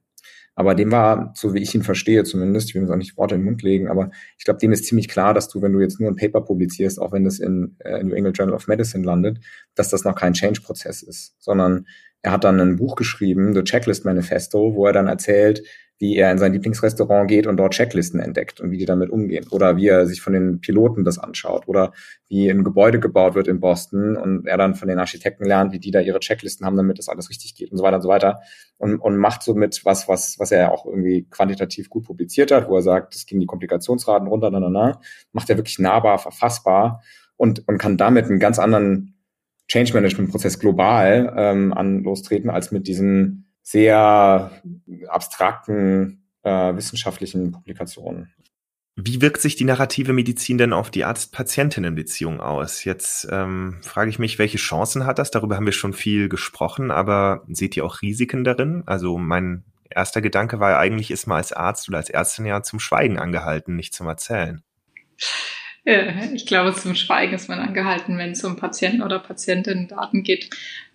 [0.57, 3.35] Aber dem war, so wie ich ihn verstehe zumindest, ich will mir auch nicht Worte
[3.35, 5.81] in den Mund legen, aber ich glaube, dem ist ziemlich klar, dass du, wenn du
[5.81, 9.05] jetzt nur ein Paper publizierst, auch wenn das in, äh, New England Journal of Medicine
[9.05, 9.41] landet,
[9.75, 11.87] dass das noch kein Change-Prozess ist, sondern
[12.23, 15.63] er hat dann ein Buch geschrieben, The Checklist Manifesto, wo er dann erzählt,
[15.99, 19.47] wie er in sein Lieblingsrestaurant geht und dort Checklisten entdeckt und wie die damit umgehen.
[19.51, 21.69] Oder wie er sich von den Piloten das anschaut.
[21.69, 21.93] Oder
[22.29, 25.79] wie ein Gebäude gebaut wird in Boston und er dann von den Architekten lernt, wie
[25.79, 28.09] die da ihre Checklisten haben, damit das alles richtig geht und so weiter und so
[28.09, 28.41] weiter.
[28.77, 32.69] Und, und macht somit was, was, was er ja auch irgendwie quantitativ gut publiziert hat,
[32.69, 35.01] wo er sagt, das ging die Komplikationsraten runter, na, na, na.
[35.33, 37.03] Macht er wirklich nahbar, verfassbar
[37.37, 39.15] und, und kann damit einen ganz anderen
[39.69, 44.63] Change Management Prozess global ähm, an lostreten als mit diesen sehr
[45.09, 48.33] abstrakten äh, wissenschaftlichen Publikationen.
[48.97, 52.85] Wie wirkt sich die narrative Medizin denn auf die Arzt-Patientinnen-Beziehung aus?
[52.85, 55.33] Jetzt ähm, frage ich mich, welche Chancen hat das?
[55.33, 58.85] Darüber haben wir schon viel gesprochen, aber seht ihr auch Risiken darin?
[58.87, 62.63] Also mein erster Gedanke war ja eigentlich, ist man als Arzt oder als Ärztin ja
[62.63, 64.63] zum Schweigen angehalten, nicht zum Erzählen.
[66.33, 70.49] Ich glaube, zum Schweigen ist man angehalten, wenn es um Patienten oder Patientinnen-Daten geht.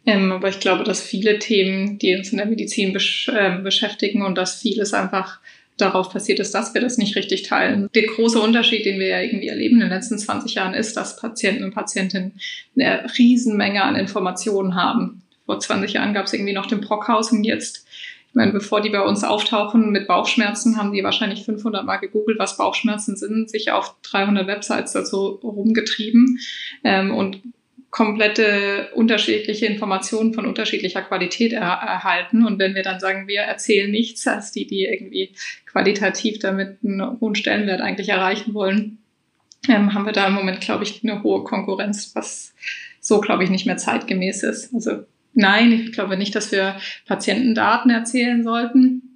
[0.05, 4.21] Ähm, aber ich glaube, dass viele Themen, die uns in der Medizin besch äh, beschäftigen
[4.21, 5.39] und dass vieles einfach
[5.77, 7.89] darauf passiert ist, dass wir das nicht richtig teilen.
[7.95, 11.17] Der große Unterschied, den wir ja irgendwie erleben in den letzten 20 Jahren, ist, dass
[11.17, 12.33] Patienten und Patientinnen
[12.75, 15.21] eine Riesenmenge an Informationen haben.
[15.45, 17.85] Vor 20 Jahren gab es irgendwie noch den Brockhaus und jetzt
[18.29, 22.37] ich meine, bevor die bei uns auftauchen mit Bauchschmerzen, haben die wahrscheinlich 500 Mal gegoogelt,
[22.37, 26.37] was Bauchschmerzen sind, sich auf 300 Websites dazu rumgetrieben
[26.83, 27.41] ähm, und
[27.89, 32.45] komplette unterschiedliche Informationen von unterschiedlicher Qualität er erhalten.
[32.45, 35.33] Und wenn wir dann sagen, wir erzählen nichts, als die, die irgendwie
[35.65, 38.99] qualitativ damit einen hohen Stellenwert eigentlich erreichen wollen,
[39.67, 42.53] ähm, haben wir da im Moment, glaube ich, eine hohe Konkurrenz, was
[43.01, 44.73] so, glaube ich, nicht mehr zeitgemäß ist.
[44.73, 46.75] Also Nein, ich glaube nicht, dass wir
[47.05, 49.08] Patientendaten erzählen sollten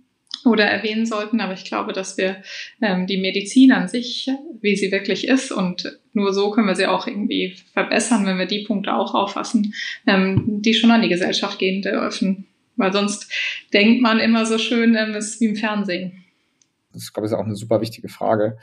[0.45, 2.37] oder erwähnen sollten, aber ich glaube, dass wir
[2.81, 4.29] ähm, die Medizin an sich,
[4.61, 8.45] wie sie wirklich ist, und nur so können wir sie auch irgendwie verbessern, wenn wir
[8.45, 9.73] die Punkte auch auffassen,
[10.07, 12.47] ähm, die schon an die Gesellschaft gehen dürfen.
[12.75, 13.31] Weil sonst
[13.73, 16.23] denkt man immer so schön, ähm, es ist wie im Fernsehen.
[16.91, 18.57] Das ist, glaube ich, auch eine super wichtige Frage.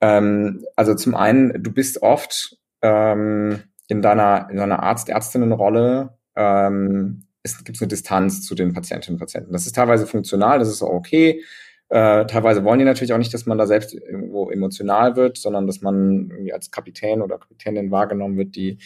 [0.00, 7.64] Ähm, also zum einen, du bist oft ähm, in deiner, in deiner Arzt-Ärztinnen-Rolle ähm, es
[7.64, 9.52] gibt eine Distanz zu den Patientinnen und Patienten.
[9.52, 11.42] Das ist teilweise funktional, das ist auch okay.
[11.88, 15.66] Äh, teilweise wollen die natürlich auch nicht, dass man da selbst irgendwo emotional wird, sondern
[15.68, 18.78] dass man irgendwie als Kapitän oder Kapitänin wahrgenommen wird, die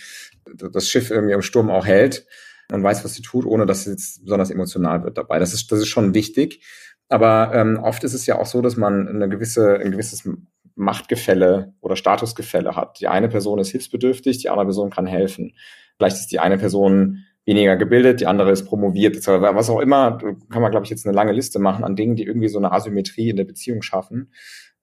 [0.54, 2.26] das Schiff irgendwie im Sturm auch hält
[2.70, 5.38] und weiß, was sie tut, ohne dass sie jetzt besonders emotional wird dabei.
[5.38, 6.62] Das ist, das ist schon wichtig.
[7.08, 10.28] Aber ähm, oft ist es ja auch so, dass man eine gewisse, ein gewisses
[10.74, 13.00] Machtgefälle oder Statusgefälle hat.
[13.00, 15.54] Die eine Person ist hilfsbedürftig, die andere Person kann helfen.
[15.96, 20.18] Vielleicht ist die eine Person weniger gebildet, die andere ist promoviert, was auch immer,
[20.50, 22.70] kann man, glaube ich, jetzt eine lange Liste machen an Dingen, die irgendwie so eine
[22.70, 24.30] Asymmetrie in der Beziehung schaffen.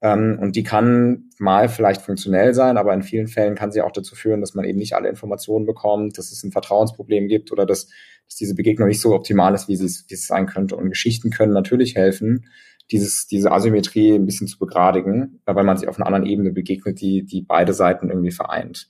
[0.02, 3.90] Ähm, und die kann mal vielleicht funktionell sein, aber in vielen Fällen kann sie auch
[3.90, 7.64] dazu führen, dass man eben nicht alle Informationen bekommt, dass es ein Vertrauensproblem gibt oder
[7.64, 7.86] dass,
[8.26, 10.76] dass diese Begegnung nicht so optimal ist, wie sie es, wie es sein könnte.
[10.76, 12.44] Und Geschichten können natürlich helfen,
[12.90, 17.00] dieses, diese Asymmetrie ein bisschen zu begradigen, weil man sich auf einer anderen Ebene begegnet,
[17.00, 18.88] die, die beide Seiten irgendwie vereint.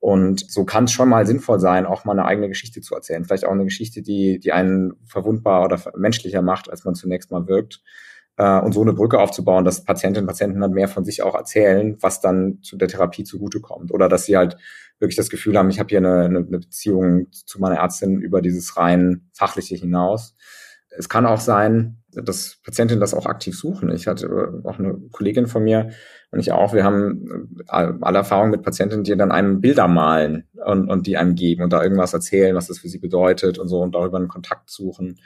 [0.00, 3.24] Und so kann es schon mal sinnvoll sein, auch mal eine eigene Geschichte zu erzählen.
[3.24, 7.48] Vielleicht auch eine Geschichte, die, die einen verwundbar oder menschlicher macht, als man zunächst mal
[7.48, 7.82] wirkt.
[8.36, 11.34] Äh, und so eine Brücke aufzubauen, dass Patientinnen und Patienten dann mehr von sich auch
[11.34, 13.92] erzählen, was dann zu der Therapie zugutekommt.
[13.92, 14.56] Oder dass sie halt
[14.98, 18.76] wirklich das Gefühl haben, ich habe hier eine, eine, Beziehung zu meiner Ärztin über dieses
[18.76, 20.36] rein fachliche hinaus.
[20.90, 23.90] Es kann auch sein, dass Patientinnen das auch aktiv suchen.
[23.90, 25.90] Ich hatte auch eine Kollegin von mir
[26.36, 30.44] und ich auch, wir haben äh, alle Erfahrungen mit Patientinnen, die dann einem Bilder malen
[30.66, 33.68] und, und die einem geben und da irgendwas erzählen, was das für sie bedeutet und
[33.68, 35.18] so und darüber einen Kontakt suchen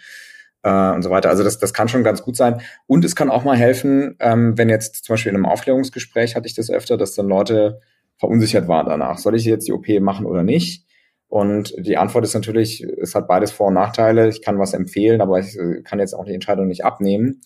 [0.62, 1.28] äh, und so weiter.
[1.28, 2.60] Also das, das kann schon ganz gut sein.
[2.86, 6.46] Und es kann auch mal helfen, ähm, wenn jetzt zum Beispiel in einem Aufklärungsgespräch hatte
[6.46, 7.80] ich das öfter, dass dann Leute
[8.16, 9.18] verunsichert waren danach.
[9.18, 10.86] Soll ich jetzt die OP machen oder nicht?
[11.26, 14.28] Und die Antwort ist natürlich, es hat beides Vor- und Nachteile.
[14.28, 17.40] Ich kann was empfehlen, aber ich äh, kann jetzt auch die Entscheidung nicht abnehmen.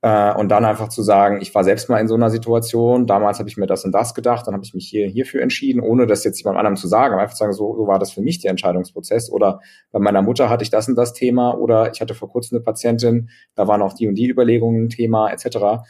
[0.00, 3.40] Äh, und dann einfach zu sagen, ich war selbst mal in so einer Situation, damals
[3.40, 6.06] habe ich mir das und das gedacht, dann habe ich mich hier hierfür entschieden, ohne
[6.06, 8.22] das jetzt jemand anderem zu sagen, aber einfach zu sagen, so, so war das für
[8.22, 9.30] mich der Entscheidungsprozess.
[9.30, 12.58] Oder bei meiner Mutter hatte ich das und das Thema oder ich hatte vor kurzem
[12.58, 15.82] eine Patientin, da waren auch die und die Überlegungen ein Thema, etc.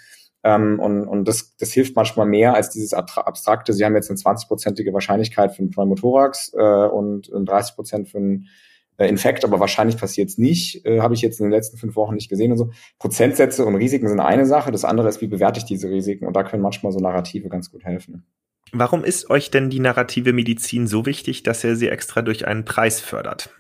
[0.43, 3.75] Ähm, und und das, das hilft manchmal mehr als dieses Abstrakte.
[3.75, 8.47] Sie haben jetzt eine 20-prozentige Wahrscheinlichkeit für einen Pneumothorax äh, und 30 Prozent für einen
[9.07, 10.85] Infekt, aber wahrscheinlich passiert es nicht.
[10.85, 12.71] Äh, Habe ich jetzt in den letzten fünf Wochen nicht gesehen und so.
[12.99, 14.73] Prozentsätze und Risiken sind eine Sache.
[14.73, 16.27] Das andere ist, wie bewerte ich diese Risiken?
[16.27, 18.25] Und da können manchmal so Narrative ganz gut helfen.
[18.73, 22.65] Warum ist euch denn die narrative Medizin so wichtig, dass ihr sie extra durch einen
[22.65, 23.51] Preis fördert?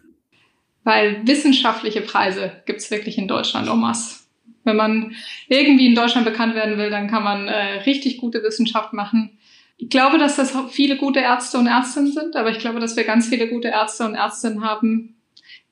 [0.85, 4.21] Weil wissenschaftliche Preise gibt's wirklich in Deutschland en masse.
[4.65, 5.13] Wenn man
[5.49, 9.39] irgendwie in Deutschland bekannt werden will, dann kann man äh, richtig gute Wissenschaft machen.
[9.77, 13.05] Ich glaube, dass das viele gute Ärzte und Ärztinnen sind, aber ich glaube, dass wir
[13.05, 15.15] ganz viele gute Ärzte und Ärztinnen haben,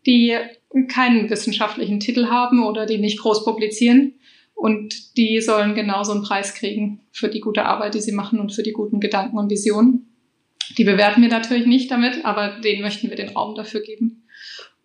[0.06, 0.36] die
[0.88, 4.14] keinen wissenschaftlichen Titel haben oder die nicht groß publizieren
[4.54, 8.52] Und die sollen genauso einen Preis kriegen für die gute Arbeit, die sie machen und
[8.52, 10.06] für die guten Gedanken und Visionen.
[10.78, 14.24] Die bewerten wir natürlich nicht damit, aber denen möchten wir den Raum dafür geben.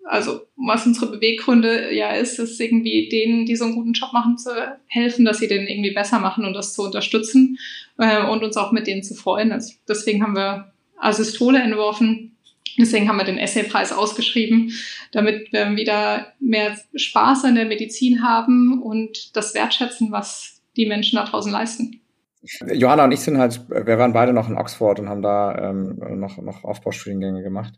[0.03, 4.37] Also was unsere Beweggründe ja ist, ist irgendwie denen, die so einen guten Job machen,
[4.37, 4.49] zu
[4.87, 7.57] helfen, dass sie den irgendwie besser machen und das zu unterstützen
[7.97, 9.51] äh, und uns auch mit denen zu freuen.
[9.51, 12.37] Also deswegen haben wir Asystole entworfen.
[12.79, 14.71] Deswegen haben wir den Essaypreis ausgeschrieben,
[15.11, 21.17] damit wir wieder mehr Spaß an der Medizin haben und das wertschätzen, was die Menschen
[21.17, 22.01] da draußen leisten.
[22.73, 25.99] Johanna und ich sind halt, wir waren beide noch in Oxford und haben da ähm,
[26.19, 27.73] noch, noch Aufbaustudiengänge gemacht.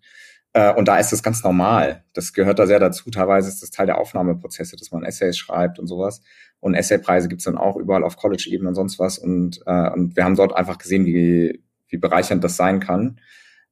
[0.53, 2.03] Äh, und da ist das ganz normal.
[2.13, 3.09] Das gehört da sehr dazu.
[3.09, 6.21] Teilweise ist das Teil der Aufnahmeprozesse, dass man Essays schreibt und sowas.
[6.59, 9.17] Und Essaypreise gibt's dann auch überall auf College-Ebene und sonst was.
[9.17, 13.19] Und, äh, und wir haben dort einfach gesehen, wie, wie bereichernd das sein kann.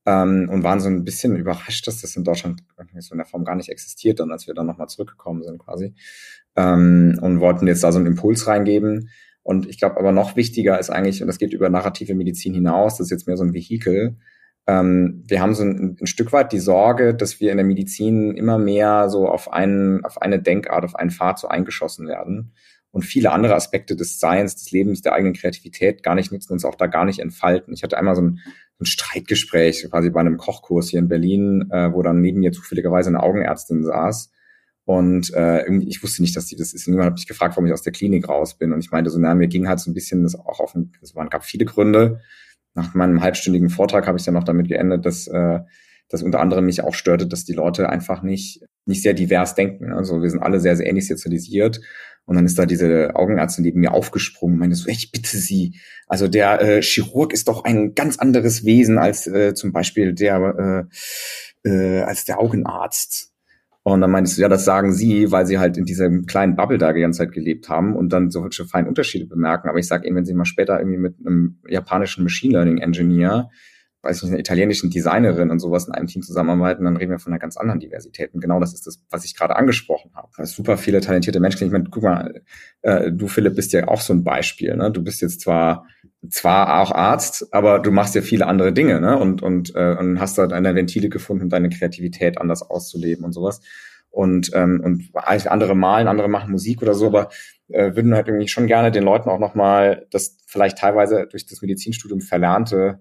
[0.05, 2.63] Ähm, und waren so ein bisschen überrascht, dass das in Deutschland
[2.99, 5.93] so in der Form gar nicht existiert, dann als wir dann nochmal zurückgekommen sind quasi.
[6.55, 9.09] Ähm, und wollten jetzt da so einen Impuls reingeben.
[9.43, 12.97] Und ich glaube aber noch wichtiger ist eigentlich, und das geht über narrative Medizin hinaus,
[12.97, 14.17] das ist jetzt mehr so ein Vehikel,
[14.67, 18.35] ähm, wir haben so ein, ein, Stück weit die Sorge, dass wir in der Medizin
[18.35, 22.53] immer mehr so auf einen, auf eine Denkart, auf einen Pfad so eingeschossen werden
[22.91, 26.65] und viele andere Aspekte des Seins, des Lebens, der eigenen Kreativität gar nicht nutzen, uns
[26.65, 27.73] auch da gar nicht entfalten.
[27.73, 28.39] Ich hatte einmal so ein,
[28.81, 33.09] ein Streitgespräch quasi bei einem Kochkurs hier in Berlin, äh, wo dann neben mir zufälligerweise
[33.09, 34.31] eine Augenärztin saß.
[34.85, 36.87] Und äh, irgendwie, ich wusste nicht, dass die das ist.
[36.87, 38.73] Niemand hat mich gefragt, warum ich aus der Klinik raus bin.
[38.73, 40.91] Und ich meinte so, na, mir ging halt so ein bisschen das auch auf, ein,
[40.99, 42.19] also gab viele Gründe,
[42.73, 45.59] nach meinem halbstündigen Vortrag habe ich dann noch damit geendet, dass äh,
[46.09, 49.93] dass unter anderem mich auch störte, dass die Leute einfach nicht nicht sehr divers denken.
[49.93, 51.81] Also wir sind alle sehr sehr ähnlich sozialisiert
[52.25, 55.79] und dann ist da diese Augenärztin neben mir aufgesprungen und meinte so, ich bitte Sie,
[56.07, 60.87] also der äh, Chirurg ist doch ein ganz anderes Wesen als äh, zum Beispiel der
[61.63, 63.31] äh, äh, als der Augenarzt.
[63.83, 66.77] Und dann meinst du, ja, das sagen sie, weil sie halt in diesem kleinen Bubble
[66.77, 69.69] da die ganze Zeit gelebt haben und dann solche feinen Unterschiede bemerken.
[69.69, 73.49] Aber ich sage ihnen, wenn sie mal später irgendwie mit einem japanischen Machine Learning Engineer,
[74.01, 77.19] weiß ich nicht, einer italienischen Designerin und sowas in einem Team zusammenarbeiten, dann reden wir
[77.19, 78.33] von einer ganz anderen Diversität.
[78.33, 80.45] Und genau das ist das, was ich gerade angesprochen habe.
[80.45, 81.65] Super viele talentierte Menschen.
[81.65, 82.41] Ich meine, guck mal,
[82.81, 84.75] äh, du Philipp bist ja auch so ein Beispiel.
[84.75, 84.91] Ne?
[84.91, 85.85] Du bist jetzt zwar
[86.29, 89.17] zwar auch Arzt, aber du machst ja viele andere Dinge, ne?
[89.17, 93.61] Und und äh, und hast da deine Ventile gefunden, deine Kreativität anders auszuleben und sowas.
[94.09, 97.29] Und ähm, und andere malen, andere machen Musik oder so, aber
[97.69, 101.61] äh, würden halt irgendwie schon gerne den Leuten auch nochmal das vielleicht teilweise durch das
[101.61, 102.99] Medizinstudium verlernte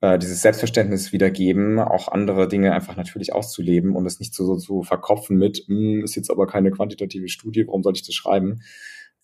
[0.00, 4.56] äh, dieses Selbstverständnis wiedergeben, auch andere Dinge einfach natürlich auszuleben und es nicht so, so
[4.56, 8.62] zu verkopfen mit, hm, ist jetzt aber keine quantitative Studie, warum soll ich das schreiben?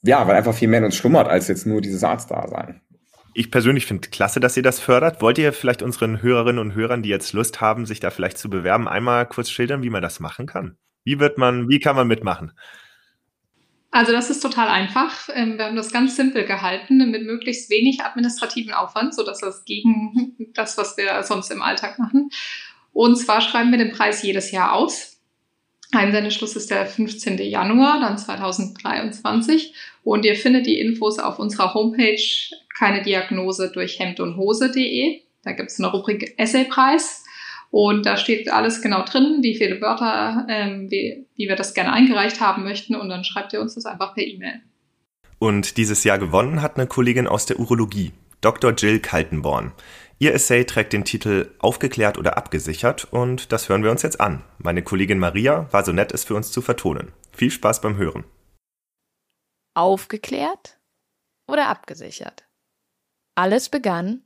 [0.03, 2.83] Ja, weil einfach viel mehr in uns schlummert als jetzt nur dieses Arztdasein.
[3.35, 5.21] Ich persönlich finde klasse, dass ihr das fördert.
[5.21, 8.49] Wollt ihr vielleicht unseren Hörerinnen und Hörern, die jetzt Lust haben, sich da vielleicht zu
[8.49, 10.79] bewerben, einmal kurz schildern, wie man das machen kann?
[11.05, 12.53] Wie wird man, wie kann man mitmachen?
[13.97, 15.31] Also das ist total einfach.
[15.33, 20.37] Ähm, wir haben das ganz simpel gehalten, mit möglichst wenig administrativen Aufwand, sodass das gegen
[20.53, 22.29] das, was wir sonst im Alltag machen.
[22.93, 25.17] Und zwar schreiben wir den Preis jedes Jahr aus.
[25.93, 27.39] Einsendeschluss ist der 15.
[27.39, 29.73] Januar, dann 2023.
[30.05, 32.21] Und ihr findet die Infos auf unserer Homepage
[32.79, 35.23] keine Diagnose durch Hemd und Hose.de.
[35.43, 37.25] Da gibt es eine Rubrik Essaypreis.
[37.71, 41.93] Und da steht alles genau drin, wie viele Wörter, ähm, wie, wie wir das gerne
[41.93, 42.95] eingereicht haben möchten.
[42.95, 44.61] Und dann schreibt ihr uns das einfach per E-Mail.
[45.39, 48.73] Und dieses Jahr gewonnen hat eine Kollegin aus der Urologie, Dr.
[48.73, 49.73] Jill Kaltenborn.
[50.19, 54.43] Ihr Essay trägt den Titel Aufgeklärt oder abgesichert und das hören wir uns jetzt an.
[54.57, 57.13] Meine Kollegin Maria war so nett, es für uns zu vertonen.
[57.33, 58.25] Viel Spaß beim Hören.
[59.75, 60.81] Aufgeklärt
[61.47, 62.49] oder abgesichert?
[63.35, 64.23] Alles begann,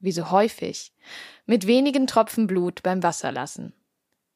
[0.00, 0.92] wie so häufig,
[1.46, 3.72] mit wenigen Tropfen Blut beim Wasserlassen.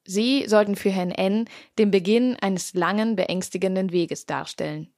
[0.04, 1.48] Sie sollten für Herrn N.
[1.78, 4.92] den Beginn eines langen, beängstigenden Weges darstellen.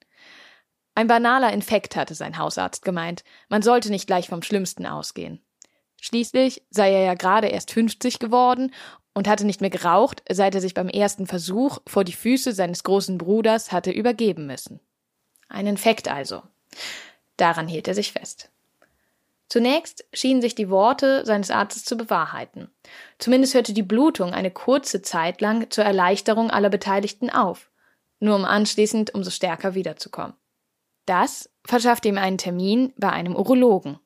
[0.95, 5.45] Ein banaler Infekt hatte sein Hausarzt gemeint, man sollte nicht gleich vom Schlimmsten ausgehen.
[6.01, 8.73] Schließlich sei er ja gerade erst 50 geworden
[9.15, 12.83] und hatte nicht mehr geraucht, seit er sich beim ersten Versuch vor die Füße seines
[12.85, 14.81] großen Bruders hatte übergeben müssen.
[15.49, 16.43] Ein Infekt also.
[17.37, 18.51] Daran hielt er sich fest.
[19.55, 22.73] Zunächst schienen sich die Worte seines Arztes zu bewahrheiten.
[23.21, 27.71] Zumindest hörte die Blutung eine kurze Zeit lang zur Erleichterung aller Beteiligten auf,
[28.19, 30.35] nur um anschließend umso stärker wiederzukommen.
[31.07, 34.01] Das verschaffte ihm einen Termin bei einem Urologen.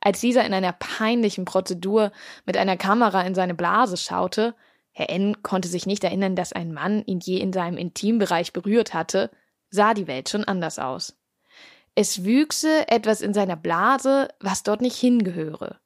[0.00, 2.12] Als dieser in einer peinlichen Prozedur
[2.46, 4.54] mit einer Kamera in seine Blase schaute,
[4.92, 5.42] Herr N.
[5.42, 9.32] konnte sich nicht erinnern, dass ein Mann ihn je in seinem Intimbereich berührt hatte,
[9.70, 11.18] sah die Welt schon anders aus.
[11.94, 15.78] Es wüchse etwas in seiner Blase, was dort nicht hingehöre.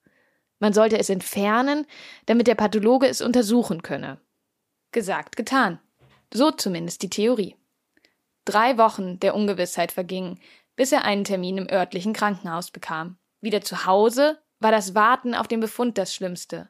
[0.58, 1.86] Man sollte es entfernen,
[2.26, 4.20] damit der Pathologe es untersuchen könne.
[4.90, 5.78] Gesagt, getan.
[6.32, 7.56] So zumindest die Theorie.
[8.44, 10.40] Drei Wochen der Ungewissheit vergingen,
[10.76, 13.18] bis er einen Termin im örtlichen Krankenhaus bekam.
[13.40, 16.68] Wieder zu Hause war das Warten auf den Befund das Schlimmste.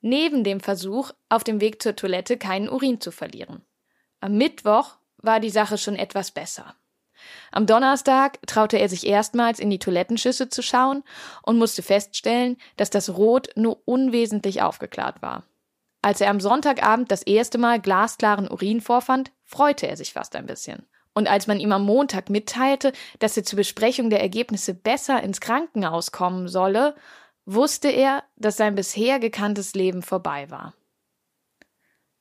[0.00, 3.64] Neben dem Versuch, auf dem Weg zur Toilette keinen Urin zu verlieren.
[4.20, 6.76] Am Mittwoch war die Sache schon etwas besser.
[7.50, 11.02] Am Donnerstag traute er sich erstmals in die Toilettenschüsse zu schauen
[11.42, 15.44] und musste feststellen, dass das Rot nur unwesentlich aufgeklärt war.
[16.02, 20.46] Als er am Sonntagabend das erste Mal glasklaren Urin vorfand, freute er sich fast ein
[20.46, 20.86] bisschen.
[21.12, 25.40] Und als man ihm am Montag mitteilte, dass er zur Besprechung der Ergebnisse besser ins
[25.40, 26.94] Krankenhaus kommen solle,
[27.44, 30.74] wusste er, dass sein bisher gekanntes Leben vorbei war.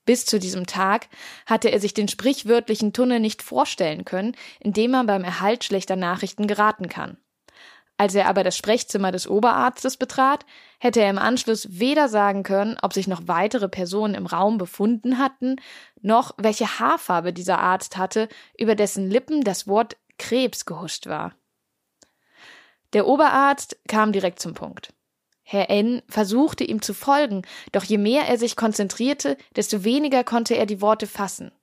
[0.08, 1.10] Bis zu diesem Tag
[1.46, 5.98] hatte er sich den sprichwörtlichen Tunnel nicht vorstellen können, in dem man beim Erhalt schlechter
[5.98, 7.18] Nachrichten geraten kann.
[7.98, 10.46] Als er aber das Sprechzimmer des Oberarztes betrat,
[10.80, 15.18] hätte er im Anschluss weder sagen können, ob sich noch weitere Personen im Raum befunden
[15.18, 15.58] hatten,
[16.00, 21.34] noch welche Haarfarbe dieser Arzt hatte, über dessen Lippen das Wort Krebs gehuscht war.
[22.94, 24.94] Der Oberarzt kam direkt zum Punkt.
[25.50, 26.02] Herr N.
[26.10, 30.82] versuchte ihm zu folgen, doch je mehr er sich konzentrierte, desto weniger konnte er die
[30.82, 31.54] Worte fassen.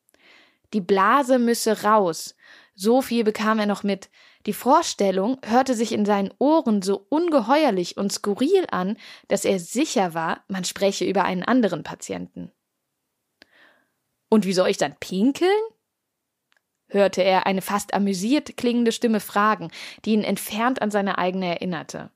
[0.73, 2.35] Die Blase müsse raus,
[2.75, 4.09] so viel bekam er noch mit,
[4.47, 8.97] die Vorstellung hörte sich in seinen Ohren so ungeheuerlich und skurril an,
[9.29, 12.51] dass er sicher war, man spreche über einen anderen Patienten.
[14.31, 15.51] Und wie soll ich dann pinkeln?
[16.89, 19.71] hörte er eine fast amüsiert klingende Stimme fragen,
[20.07, 22.11] die ihn entfernt an seine eigene erinnerte.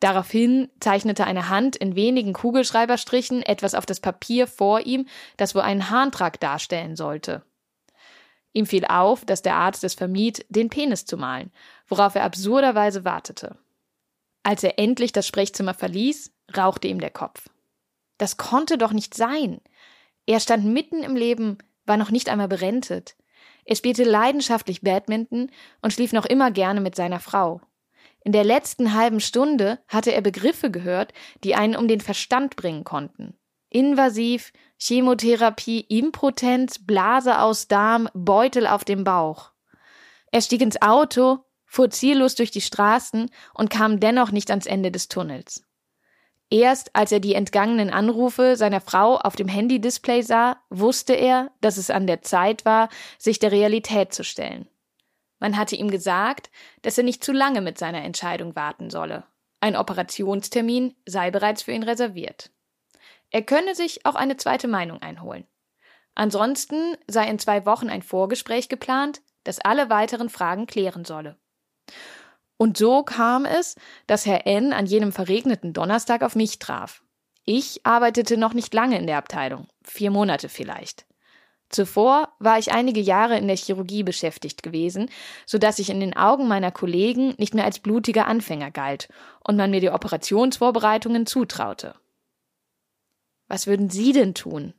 [0.00, 5.62] Daraufhin zeichnete eine Hand in wenigen Kugelschreiberstrichen etwas auf das Papier vor ihm, das wohl
[5.62, 7.42] einen Harntrag darstellen sollte.
[8.52, 11.52] Ihm fiel auf, dass der Arzt es vermied, den Penis zu malen,
[11.86, 13.56] worauf er absurderweise wartete.
[14.42, 17.48] Als er endlich das Sprechzimmer verließ, rauchte ihm der Kopf.
[18.18, 19.60] Das konnte doch nicht sein.
[20.26, 23.16] Er stand mitten im Leben, war noch nicht einmal berentet.
[23.64, 25.50] Er spielte leidenschaftlich Badminton
[25.82, 27.60] und schlief noch immer gerne mit seiner Frau.
[28.24, 31.12] In der letzten halben Stunde hatte er Begriffe gehört,
[31.44, 33.38] die einen um den Verstand bringen konnten.
[33.70, 39.52] Invasiv, Chemotherapie, Impotenz, Blase aus Darm, Beutel auf dem Bauch.
[40.30, 44.90] Er stieg ins Auto, fuhr ziellos durch die Straßen und kam dennoch nicht ans Ende
[44.90, 45.64] des Tunnels.
[46.50, 51.76] Erst als er die entgangenen Anrufe seiner Frau auf dem Handy-Display sah, wusste er, dass
[51.76, 52.88] es an der Zeit war,
[53.18, 54.66] sich der Realität zu stellen.
[55.38, 56.50] Man hatte ihm gesagt,
[56.82, 59.24] dass er nicht zu lange mit seiner Entscheidung warten solle.
[59.60, 62.50] Ein Operationstermin sei bereits für ihn reserviert.
[63.30, 65.46] Er könne sich auch eine zweite Meinung einholen.
[66.14, 71.38] Ansonsten sei in zwei Wochen ein Vorgespräch geplant, das alle weiteren Fragen klären solle.
[72.56, 73.76] Und so kam es,
[74.06, 74.72] dass Herr N.
[74.72, 77.04] an jenem verregneten Donnerstag auf mich traf.
[77.44, 81.06] Ich arbeitete noch nicht lange in der Abteilung, vier Monate vielleicht.
[81.70, 85.10] Zuvor war ich einige Jahre in der Chirurgie beschäftigt gewesen,
[85.44, 89.08] so dass ich in den Augen meiner Kollegen nicht mehr als blutiger Anfänger galt
[89.44, 91.94] und man mir die Operationsvorbereitungen zutraute.
[93.48, 94.74] Was würden Sie denn tun?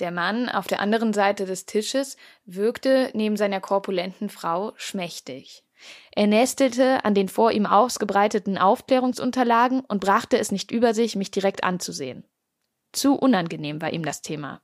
[0.00, 5.64] Der Mann auf der anderen Seite des Tisches wirkte neben seiner korpulenten Frau schmächtig.
[6.12, 11.30] Er nestelte an den vor ihm ausgebreiteten Aufklärungsunterlagen und brachte es nicht über sich, mich
[11.30, 12.24] direkt anzusehen.
[12.92, 14.62] Zu unangenehm war ihm das Thema.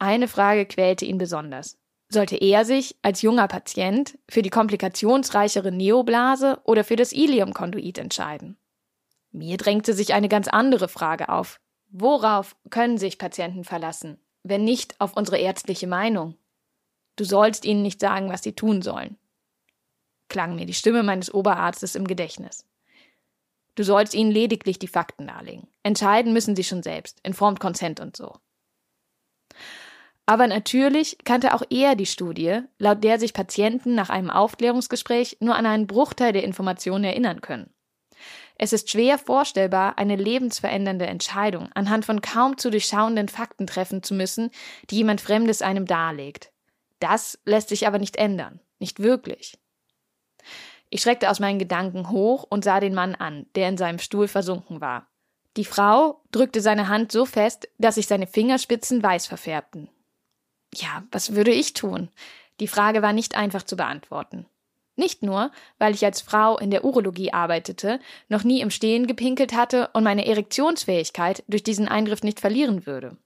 [0.00, 1.78] Eine Frage quälte ihn besonders.
[2.08, 8.56] Sollte er sich als junger Patient für die komplikationsreichere Neoblase oder für das Iliumkonduit entscheiden?
[9.30, 11.60] Mir drängte sich eine ganz andere Frage auf.
[11.90, 16.34] Worauf können sich Patienten verlassen, wenn nicht auf unsere ärztliche Meinung?
[17.16, 19.18] Du sollst ihnen nicht sagen, was sie tun sollen.
[20.28, 22.64] Klang mir die Stimme meines Oberarztes im Gedächtnis.
[23.74, 25.68] Du sollst ihnen lediglich die Fakten darlegen.
[25.82, 28.38] Entscheiden müssen sie schon selbst, informed consent und so.
[30.30, 35.56] Aber natürlich kannte auch er die Studie, laut der sich Patienten nach einem Aufklärungsgespräch nur
[35.56, 37.74] an einen Bruchteil der Informationen erinnern können.
[38.56, 44.14] Es ist schwer vorstellbar, eine lebensverändernde Entscheidung anhand von kaum zu durchschauenden Fakten treffen zu
[44.14, 44.50] müssen,
[44.88, 46.52] die jemand Fremdes einem darlegt.
[47.00, 48.60] Das lässt sich aber nicht ändern.
[48.78, 49.58] Nicht wirklich.
[50.90, 54.28] Ich schreckte aus meinen Gedanken hoch und sah den Mann an, der in seinem Stuhl
[54.28, 55.08] versunken war.
[55.56, 59.90] Die Frau drückte seine Hand so fest, dass sich seine Fingerspitzen weiß verfärbten.
[60.74, 62.08] Ja, was würde ich tun?
[62.60, 64.46] Die Frage war nicht einfach zu beantworten.
[64.96, 69.54] Nicht nur, weil ich als Frau in der Urologie arbeitete, noch nie im Stehen gepinkelt
[69.54, 73.16] hatte und meine Erektionsfähigkeit durch diesen Eingriff nicht verlieren würde.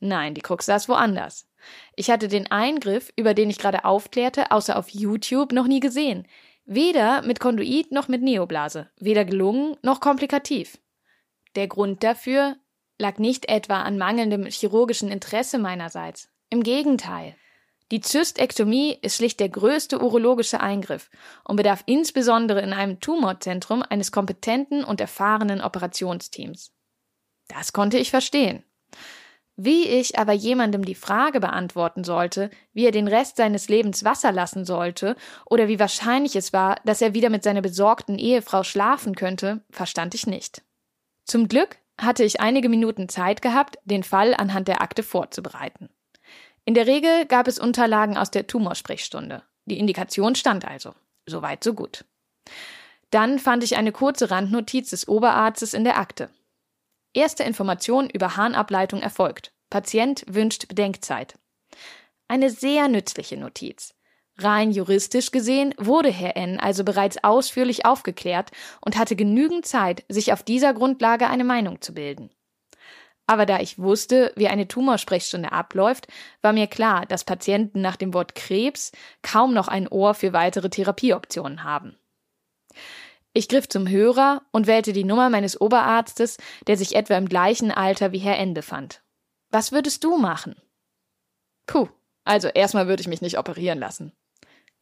[0.00, 1.46] Nein, die Krux saß woanders.
[1.94, 6.26] Ich hatte den Eingriff, über den ich gerade aufklärte, außer auf YouTube noch nie gesehen.
[6.64, 8.90] Weder mit Konduit noch mit Neoblase.
[8.98, 10.78] Weder gelungen noch komplikativ.
[11.54, 12.56] Der Grund dafür
[12.98, 16.28] lag nicht etwa an mangelndem chirurgischen Interesse meinerseits.
[16.52, 17.36] Im Gegenteil.
[17.92, 21.08] Die Zystektomie ist schlicht der größte urologische Eingriff
[21.44, 26.72] und bedarf insbesondere in einem Tumorzentrum eines kompetenten und erfahrenen Operationsteams.
[27.46, 28.64] Das konnte ich verstehen.
[29.54, 34.32] Wie ich aber jemandem die Frage beantworten sollte, wie er den Rest seines Lebens Wasser
[34.32, 35.14] lassen sollte
[35.46, 40.16] oder wie wahrscheinlich es war, dass er wieder mit seiner besorgten Ehefrau schlafen könnte, verstand
[40.16, 40.62] ich nicht.
[41.26, 45.90] Zum Glück hatte ich einige Minuten Zeit gehabt, den Fall anhand der Akte vorzubereiten.
[46.64, 49.42] In der Regel gab es Unterlagen aus der Tumorsprechstunde.
[49.64, 50.94] Die Indikation stand also.
[51.26, 52.04] Soweit, so gut.
[53.10, 56.30] Dann fand ich eine kurze Randnotiz des Oberarztes in der Akte.
[57.12, 59.52] Erste Information über Harnableitung erfolgt.
[59.68, 61.38] Patient wünscht Bedenkzeit.
[62.28, 63.94] Eine sehr nützliche Notiz.
[64.38, 66.58] Rein juristisch gesehen wurde Herr N.
[66.60, 68.50] also bereits ausführlich aufgeklärt
[68.80, 72.30] und hatte genügend Zeit, sich auf dieser Grundlage eine Meinung zu bilden.
[73.30, 76.08] Aber da ich wusste, wie eine Tumorsprechstunde abläuft,
[76.42, 78.90] war mir klar, dass Patienten nach dem Wort Krebs
[79.22, 81.96] kaum noch ein Ohr für weitere Therapieoptionen haben.
[83.32, 87.70] Ich griff zum Hörer und wählte die Nummer meines Oberarztes, der sich etwa im gleichen
[87.70, 88.52] Alter wie Herr N.
[88.52, 89.00] befand.
[89.50, 90.56] Was würdest du machen?
[91.66, 91.88] Puh,
[92.24, 94.12] also erstmal würde ich mich nicht operieren lassen.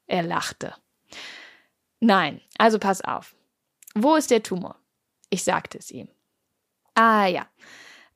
[0.06, 0.72] Er lachte.
[2.00, 3.36] Nein, also pass auf.
[3.94, 4.76] Wo ist der Tumor?
[5.28, 6.08] Ich sagte es ihm.
[6.94, 7.46] Ah ja,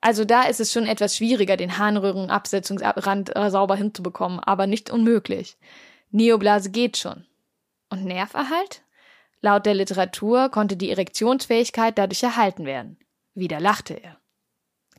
[0.02, 5.56] also da ist es schon etwas schwieriger, den Harnröhrenabsetzungsrand äh, sauber hinzubekommen, aber nicht unmöglich.
[6.10, 7.24] Neoblase geht schon.
[7.88, 8.82] Und Nerverhalt?
[9.40, 12.98] Laut der Literatur konnte die Erektionsfähigkeit dadurch erhalten werden.
[13.34, 14.18] Wieder lachte er.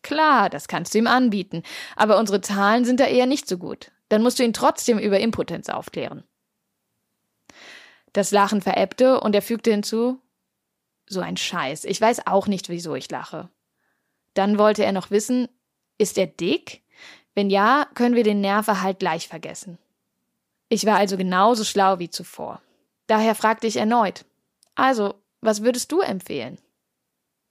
[0.03, 1.63] Klar, das kannst du ihm anbieten,
[1.97, 3.91] aber unsere Zahlen sind da eher nicht so gut.
[4.07, 6.23] Dann musst du ihn trotzdem über Impotenz aufklären.
[8.13, 10.21] Das Lachen verebbte und er fügte hinzu,
[11.07, 13.49] so ein Scheiß, ich weiß auch nicht, wieso ich lache.
[14.33, 15.47] Dann wollte er noch wissen,
[15.97, 16.83] ist er dick?
[17.35, 19.77] Wenn ja, können wir den Nerverhalt gleich vergessen.
[20.69, 22.61] Ich war also genauso schlau wie zuvor.
[23.07, 24.25] Daher fragte ich erneut,
[24.75, 26.57] also, was würdest du empfehlen?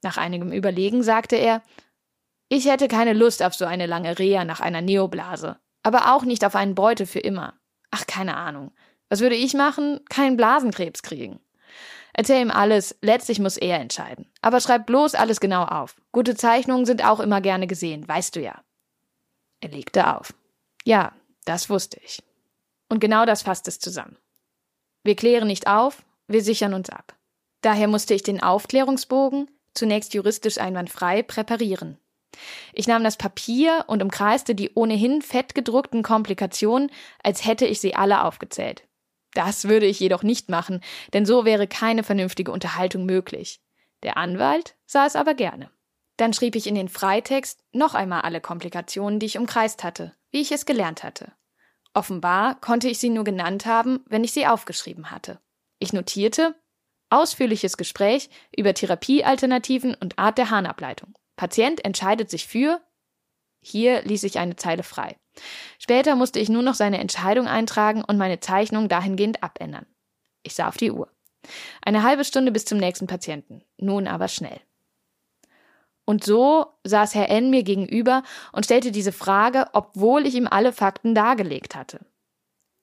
[0.02, 1.62] Nach einigem Überlegen sagte er,
[2.48, 6.44] ich hätte keine Lust auf so eine lange Reha nach einer Neoblase, aber auch nicht
[6.44, 7.54] auf einen Beute für immer.
[7.90, 8.72] Ach, keine Ahnung.
[9.08, 10.00] Was würde ich machen?
[10.08, 11.38] Keinen Blasenkrebs kriegen.
[12.12, 14.26] Erzähl ihm alles, letztlich muss er entscheiden.
[14.42, 15.96] Aber schreib bloß alles genau auf.
[16.12, 18.62] Gute Zeichnungen sind auch immer gerne gesehen, weißt du ja.
[19.60, 20.34] Er legte auf.
[20.84, 21.12] Ja,
[21.44, 22.22] das wusste ich.
[22.88, 24.18] Und genau das fasst es zusammen.
[25.04, 27.16] Wir klären nicht auf, wir sichern uns ab.
[27.62, 31.98] Daher musste ich den Aufklärungsbogen, zunächst juristisch einwandfrei, präparieren.
[32.72, 36.90] Ich nahm das Papier und umkreiste die ohnehin fett gedruckten Komplikationen,
[37.22, 38.84] als hätte ich sie alle aufgezählt.
[39.34, 40.80] Das würde ich jedoch nicht machen,
[41.12, 43.60] denn so wäre keine vernünftige Unterhaltung möglich.
[44.02, 45.70] Der Anwalt sah es aber gerne.
[46.16, 50.40] Dann schrieb ich in den Freitext noch einmal alle Komplikationen, die ich umkreist hatte, wie
[50.40, 51.32] ich es gelernt hatte.
[51.94, 55.40] Offenbar konnte ich sie nur genannt haben, wenn ich sie aufgeschrieben hatte.
[55.78, 56.54] Ich notierte
[57.10, 61.14] ausführliches Gespräch über Therapiealternativen und Art der Harnableitung.
[61.36, 62.80] Patient entscheidet sich für
[63.62, 65.16] hier ließ ich eine Zeile frei.
[65.78, 69.86] Später musste ich nur noch seine Entscheidung eintragen und meine Zeichnung dahingehend abändern.
[70.42, 71.08] Ich sah auf die Uhr.
[71.82, 73.62] Eine halbe Stunde bis zum nächsten Patienten.
[73.78, 74.60] Nun aber schnell.
[76.04, 77.50] Und so saß Herr N.
[77.50, 78.22] mir gegenüber
[78.52, 82.00] und stellte diese Frage, obwohl ich ihm alle Fakten dargelegt hatte.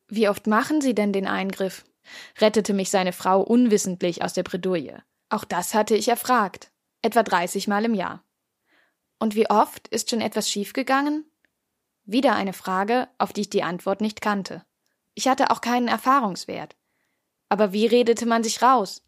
[0.08, 1.86] Wie oft machen Sie denn den Eingriff?
[2.40, 5.04] rettete mich seine Frau unwissentlich aus der Bredouille.
[5.30, 6.72] Auch das hatte ich erfragt.
[7.02, 8.24] Etwa 30 Mal im Jahr.
[9.20, 11.29] Und wie oft ist schon etwas schiefgegangen?
[12.12, 14.66] Wieder eine Frage, auf die ich die Antwort nicht kannte.
[15.14, 16.76] Ich hatte auch keinen Erfahrungswert.
[17.50, 19.04] Aber wie redete man sich raus?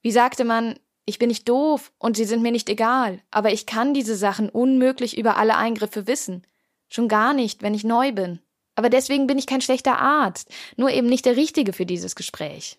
[0.00, 3.66] Wie sagte man, ich bin nicht doof und sie sind mir nicht egal, aber ich
[3.66, 6.46] kann diese Sachen unmöglich über alle Eingriffe wissen.
[6.88, 8.40] Schon gar nicht, wenn ich neu bin.
[8.74, 12.78] Aber deswegen bin ich kein schlechter Arzt, nur eben nicht der Richtige für dieses Gespräch.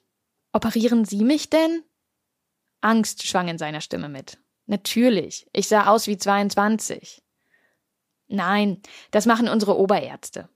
[0.53, 1.83] Operieren Sie mich denn?
[2.81, 4.39] Angst schwang in seiner Stimme mit.
[4.65, 7.20] Natürlich, ich sah aus wie 22.
[8.31, 10.47] Nein, das machen unsere Oberärzte.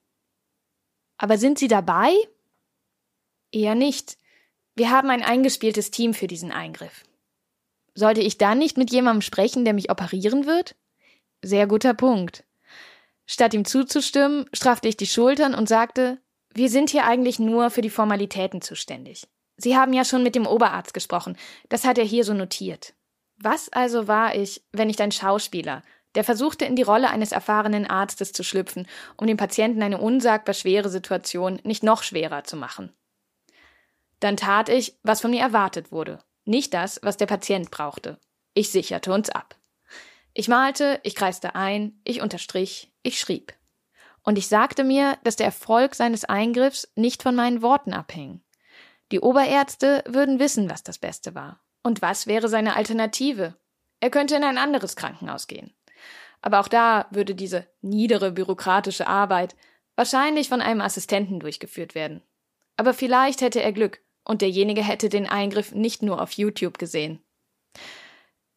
[1.17, 2.13] Aber sind Sie dabei?
[3.51, 4.17] Eher nicht.
[4.75, 7.03] Wir haben ein eingespieltes Team für diesen Eingriff.
[7.93, 10.75] Sollte ich dann nicht mit jemandem sprechen, der mich operieren wird?
[11.41, 12.43] Sehr guter Punkt.
[13.25, 16.19] Statt ihm zuzustimmen, straffte ich die Schultern und sagte,
[16.53, 19.27] wir sind hier eigentlich nur für die Formalitäten zuständig.
[19.57, 21.37] Sie haben ja schon mit dem Oberarzt gesprochen.
[21.69, 22.93] Das hat er hier so notiert.
[23.37, 25.83] Was also war ich, wenn nicht ein Schauspieler,
[26.15, 28.87] der versuchte in die Rolle eines erfahrenen Arztes zu schlüpfen,
[29.17, 32.93] um dem Patienten eine unsagbar schwere Situation nicht noch schwerer zu machen?
[34.19, 38.19] Dann tat ich, was von mir erwartet wurde, nicht das, was der Patient brauchte.
[38.53, 39.55] Ich sicherte uns ab.
[40.33, 43.53] Ich malte, ich kreiste ein, ich unterstrich, ich schrieb.
[44.23, 48.41] Und ich sagte mir, dass der Erfolg seines Eingriffs nicht von meinen Worten abhing.
[49.11, 51.61] Die Oberärzte würden wissen, was das Beste war.
[51.83, 53.55] Und was wäre seine Alternative?
[53.99, 55.74] Er könnte in ein anderes Krankenhaus gehen.
[56.45, 59.55] Aber auch da würde diese niedere bürokratische Arbeit
[59.95, 62.21] wahrscheinlich von einem Assistenten durchgeführt werden.
[62.77, 67.19] Aber vielleicht hätte er Glück und derjenige hätte den Eingriff nicht nur auf YouTube gesehen.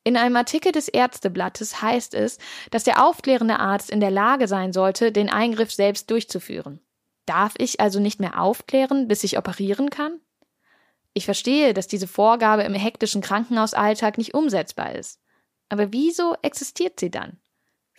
[0.04, 2.36] In einem Artikel des Ärzteblattes heißt es,
[2.70, 6.80] dass der aufklärende Arzt in der Lage sein sollte, den Eingriff selbst durchzuführen.
[7.24, 10.20] Darf ich also nicht mehr aufklären, bis ich operieren kann?
[11.14, 15.20] Ich verstehe, dass diese Vorgabe im hektischen Krankenhausalltag nicht umsetzbar ist.
[15.70, 17.38] Aber wieso existiert sie dann?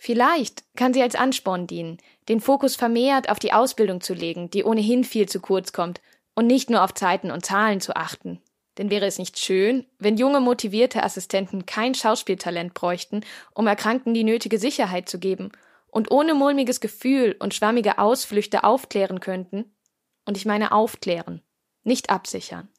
[0.02, 1.98] Vielleicht kann sie als Ansporn dienen,
[2.30, 6.00] den Fokus vermehrt auf die Ausbildung zu legen, die ohnehin viel zu kurz kommt,
[6.34, 8.40] und nicht nur auf Zeiten und Zahlen zu achten.
[8.78, 14.24] Denn wäre es nicht schön, wenn junge motivierte Assistenten kein Schauspieltalent bräuchten, um Erkrankten die
[14.24, 15.52] nötige Sicherheit zu geben
[15.88, 19.76] und ohne mulmiges Gefühl und schwammige Ausflüchte aufklären könnten?
[20.24, 21.42] Und ich meine aufklären,
[21.82, 22.70] nicht absichern.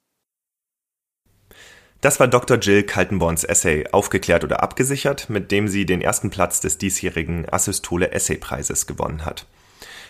[2.02, 2.58] Das war Dr.
[2.58, 8.12] Jill Kaltenborns Essay Aufgeklärt oder abgesichert, mit dem sie den ersten Platz des diesjährigen Assystole
[8.12, 9.46] Essaypreises gewonnen hat.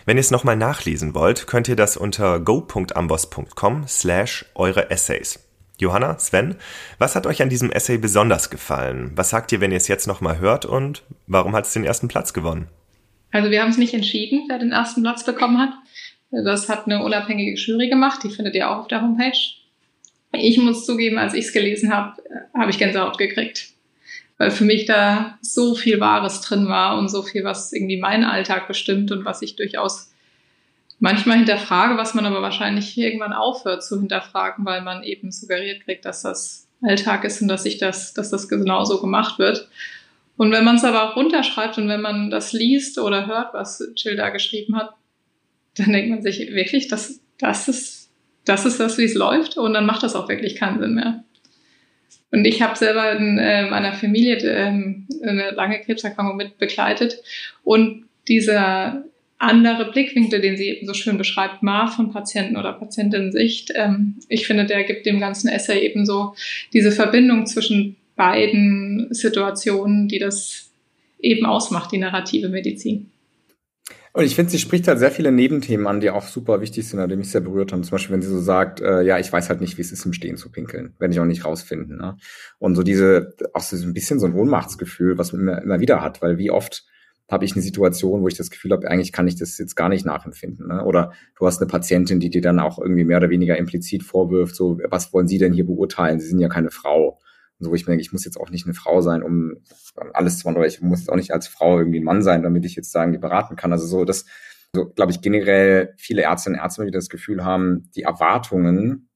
[0.06, 5.38] Wenn ihr es nochmal nachlesen wollt, könnt ihr das unter go.ambos.com slash eure Essays.
[5.78, 6.54] Johanna, Sven,
[6.98, 9.12] was hat euch an diesem Essay besonders gefallen?
[9.14, 12.08] Was sagt ihr, wenn ihr es jetzt nochmal hört und warum hat es den ersten
[12.08, 12.68] Platz gewonnen?
[13.32, 15.74] Also wir haben es nicht entschieden, wer den ersten Platz bekommen hat.
[16.30, 19.36] Das hat eine unabhängige Jury gemacht, die findet ihr auch auf der Homepage.
[20.32, 22.22] Ich muss zugeben, als ich es gelesen habe,
[22.54, 23.68] habe ich Gänsehaut gekriegt.
[24.38, 28.24] Weil für mich da so viel Wahres drin war und so viel, was irgendwie meinen
[28.24, 30.10] Alltag bestimmt und was ich durchaus
[30.98, 36.04] manchmal hinterfrage, was man aber wahrscheinlich irgendwann aufhört zu hinterfragen, weil man eben suggeriert kriegt,
[36.04, 39.68] dass das Alltag ist und dass sich das, dass das genauso gemacht wird.
[40.36, 43.82] Und wenn man es aber auch runterschreibt und wenn man das liest oder hört, was
[43.96, 44.94] Jill da geschrieben hat,
[45.76, 48.01] dann denkt man sich wirklich, dass das ist
[48.44, 51.24] das ist das, wie es läuft und dann macht das auch wirklich keinen Sinn mehr.
[52.30, 57.18] Und ich habe selber in äh, meiner Familie ähm, eine lange Krebserkrankung mit begleitet
[57.62, 59.04] und dieser
[59.38, 64.46] andere Blickwinkel, den sie eben so schön beschreibt, mal von Patienten oder Patientinnen-Sicht, ähm, ich
[64.46, 66.34] finde, der gibt dem ganzen Essay eben so
[66.72, 70.70] diese Verbindung zwischen beiden Situationen, die das
[71.20, 73.11] eben ausmacht, die narrative Medizin.
[74.14, 77.10] Und ich finde, sie spricht halt sehr viele Nebenthemen an, die auch super wichtig sind,
[77.10, 77.82] die mich sehr berührt haben.
[77.82, 80.04] Zum Beispiel, wenn sie so sagt, äh, ja, ich weiß halt nicht, wie es ist,
[80.04, 80.94] im Stehen zu pinkeln.
[80.98, 81.96] Werde ich auch nicht rausfinden.
[81.96, 82.16] Ne?
[82.58, 86.02] Und so diese, auch so ein bisschen so ein Ohnmachtsgefühl, was man immer, immer wieder
[86.02, 86.84] hat, weil wie oft
[87.30, 89.88] habe ich eine Situation, wo ich das Gefühl habe, eigentlich kann ich das jetzt gar
[89.88, 90.68] nicht nachempfinden.
[90.68, 90.84] Ne?
[90.84, 94.54] Oder du hast eine Patientin, die dir dann auch irgendwie mehr oder weniger implizit vorwirft,
[94.54, 96.20] so, was wollen Sie denn hier beurteilen?
[96.20, 97.18] Sie sind ja keine Frau.
[97.70, 99.56] Wo ich denke, ich muss jetzt auch nicht eine Frau sein, um
[100.12, 102.42] alles zu machen, oder ich muss jetzt auch nicht als Frau irgendwie ein Mann sein,
[102.42, 103.72] damit ich jetzt sagen, die beraten kann.
[103.72, 104.24] Also so, das,
[104.74, 109.08] so glaube ich generell viele Ärztinnen und Ärzte wieder das Gefühl haben, die Erwartungen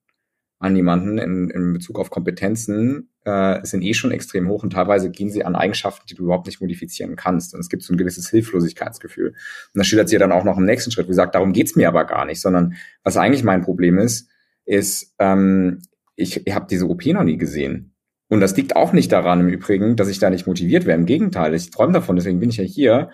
[0.58, 5.10] an jemanden in, in Bezug auf Kompetenzen äh, sind eh schon extrem hoch und teilweise
[5.10, 7.54] gehen sie an Eigenschaften, die du überhaupt nicht modifizieren kannst.
[7.54, 9.28] Und es gibt so ein gewisses Hilflosigkeitsgefühl.
[9.28, 9.36] Und
[9.74, 11.88] das schildert sie dann auch noch im nächsten Schritt, wo sie sagt, darum geht's mir
[11.88, 14.30] aber gar nicht, sondern was eigentlich mein Problem ist,
[14.64, 15.82] ist, ähm,
[16.14, 17.92] ich, ich habe diese OP noch nie gesehen.
[18.28, 20.98] Und das liegt auch nicht daran im Übrigen, dass ich da nicht motiviert wäre.
[20.98, 23.10] Im Gegenteil, ich träume davon, deswegen bin ich ja hier.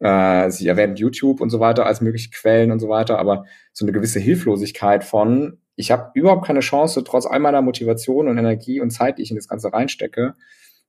[0.00, 3.84] Äh, sie erwähnt YouTube und so weiter als mögliche Quellen und so weiter, aber so
[3.84, 8.80] eine gewisse Hilflosigkeit von, ich habe überhaupt keine Chance, trotz all meiner Motivation und Energie
[8.80, 10.34] und Zeit, die ich in das Ganze reinstecke,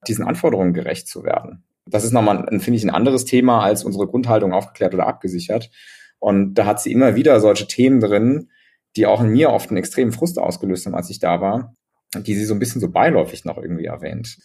[0.07, 1.63] diesen Anforderungen gerecht zu werden.
[1.85, 5.69] Das ist nochmal, finde ich, ein anderes Thema als unsere Grundhaltung aufgeklärt oder abgesichert.
[6.19, 8.49] Und da hat sie immer wieder solche Themen drin,
[8.95, 11.75] die auch in mir oft einen extremen Frust ausgelöst haben, als ich da war,
[12.15, 14.37] die sie so ein bisschen so beiläufig noch irgendwie erwähnt.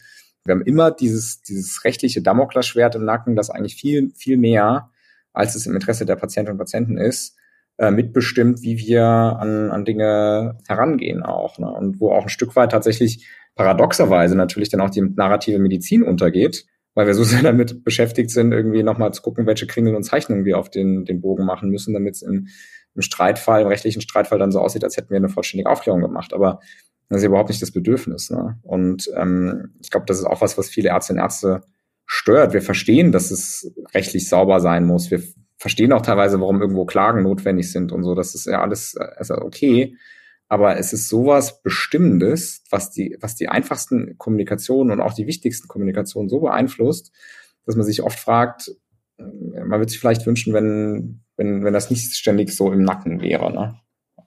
[0.45, 4.91] Wir haben immer dieses, dieses rechtliche Damoklesschwert im Nacken, das eigentlich viel, viel mehr,
[5.33, 7.35] als es im Interesse der Patientinnen und Patienten ist,
[7.77, 11.59] äh, mitbestimmt, wie wir an, an Dinge herangehen auch.
[11.59, 11.69] Ne?
[11.69, 16.65] Und wo auch ein Stück weit tatsächlich paradoxerweise natürlich dann auch die narrative Medizin untergeht,
[16.95, 20.45] weil wir so sehr damit beschäftigt sind, irgendwie nochmal zu gucken, welche Kringel und Zeichnungen
[20.45, 22.47] wir auf den, den Bogen machen müssen, damit es im,
[22.95, 26.33] im Streitfall, im rechtlichen Streitfall dann so aussieht, als hätten wir eine vollständige Aufklärung gemacht.
[26.33, 26.59] Aber
[27.09, 28.29] das ist überhaupt nicht das Bedürfnis.
[28.29, 28.59] Ne?
[28.63, 31.61] Und ähm, ich glaube, das ist auch was, was viele Ärztinnen und Ärzte
[32.05, 32.53] stört.
[32.53, 35.09] Wir verstehen, dass es rechtlich sauber sein muss.
[35.11, 35.21] Wir
[35.57, 38.15] verstehen auch teilweise, warum irgendwo Klagen notwendig sind und so.
[38.15, 39.95] Das ist ja alles also okay.
[40.49, 45.67] Aber es ist sowas Bestimmendes, was die, was die einfachsten Kommunikationen und auch die wichtigsten
[45.67, 47.11] Kommunikationen so beeinflusst,
[47.65, 48.71] dass man sich oft fragt,
[49.17, 53.51] man würde sich vielleicht wünschen, wenn, wenn, wenn das nicht ständig so im Nacken wäre,
[53.51, 53.79] ne?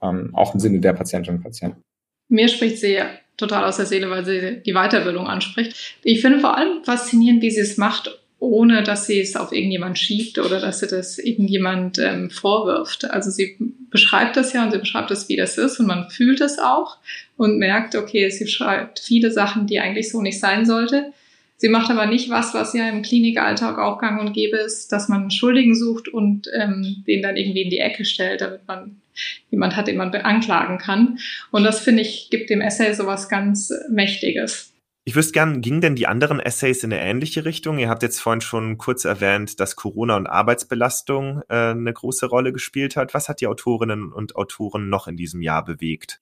[0.03, 1.83] Ähm, auch im Sinne der Patientinnen und Patienten.
[2.31, 2.97] Mir spricht sie
[3.35, 5.97] total aus der Seele, weil sie die Weiterbildung anspricht.
[6.03, 9.99] Ich finde vor allem faszinierend, wie sie es macht, ohne dass sie es auf irgendjemand
[9.99, 13.11] schiebt oder dass sie das irgendjemand ähm, vorwirft.
[13.11, 13.57] Also sie
[13.89, 16.97] beschreibt das ja und sie beschreibt das, wie das ist und man fühlt es auch
[17.35, 21.11] und merkt, okay, sie schreibt viele Sachen, die eigentlich so nicht sein sollte.
[21.57, 25.09] Sie macht aber nicht was, was ja im Klinikalltag auch gang und gäbe ist, dass
[25.09, 29.00] man einen Schuldigen sucht und ähm, den dann irgendwie in die Ecke stellt, damit man
[29.49, 31.19] jemand hat, den man anklagen kann.
[31.51, 34.71] Und das, finde ich, gibt dem Essay sowas ganz Mächtiges.
[35.03, 37.79] Ich wüsste gern, gingen denn die anderen Essays in eine ähnliche Richtung?
[37.79, 42.53] Ihr habt jetzt vorhin schon kurz erwähnt, dass Corona und Arbeitsbelastung äh, eine große Rolle
[42.53, 43.15] gespielt hat.
[43.15, 46.21] Was hat die Autorinnen und Autoren noch in diesem Jahr bewegt?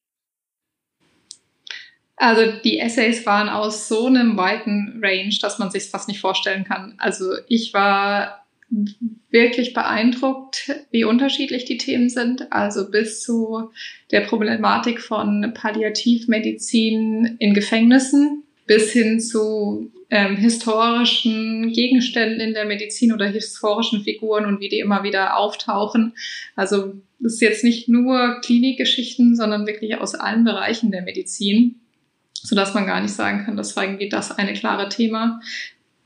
[2.16, 6.64] Also die Essays waren aus so einem weiten Range, dass man sich fast nicht vorstellen
[6.64, 6.96] kann.
[6.98, 8.46] Also ich war
[9.30, 12.52] wirklich beeindruckt, wie unterschiedlich die Themen sind.
[12.52, 13.72] Also bis zu
[14.12, 23.14] der Problematik von Palliativmedizin in Gefängnissen bis hin zu ähm, historischen Gegenständen in der Medizin
[23.14, 26.14] oder historischen Figuren und wie die immer wieder auftauchen.
[26.56, 26.94] Also
[27.24, 31.80] es ist jetzt nicht nur Klinikgeschichten, sondern wirklich aus allen Bereichen der Medizin
[32.42, 35.42] so dass man gar nicht sagen kann, das war irgendwie das eine klare Thema.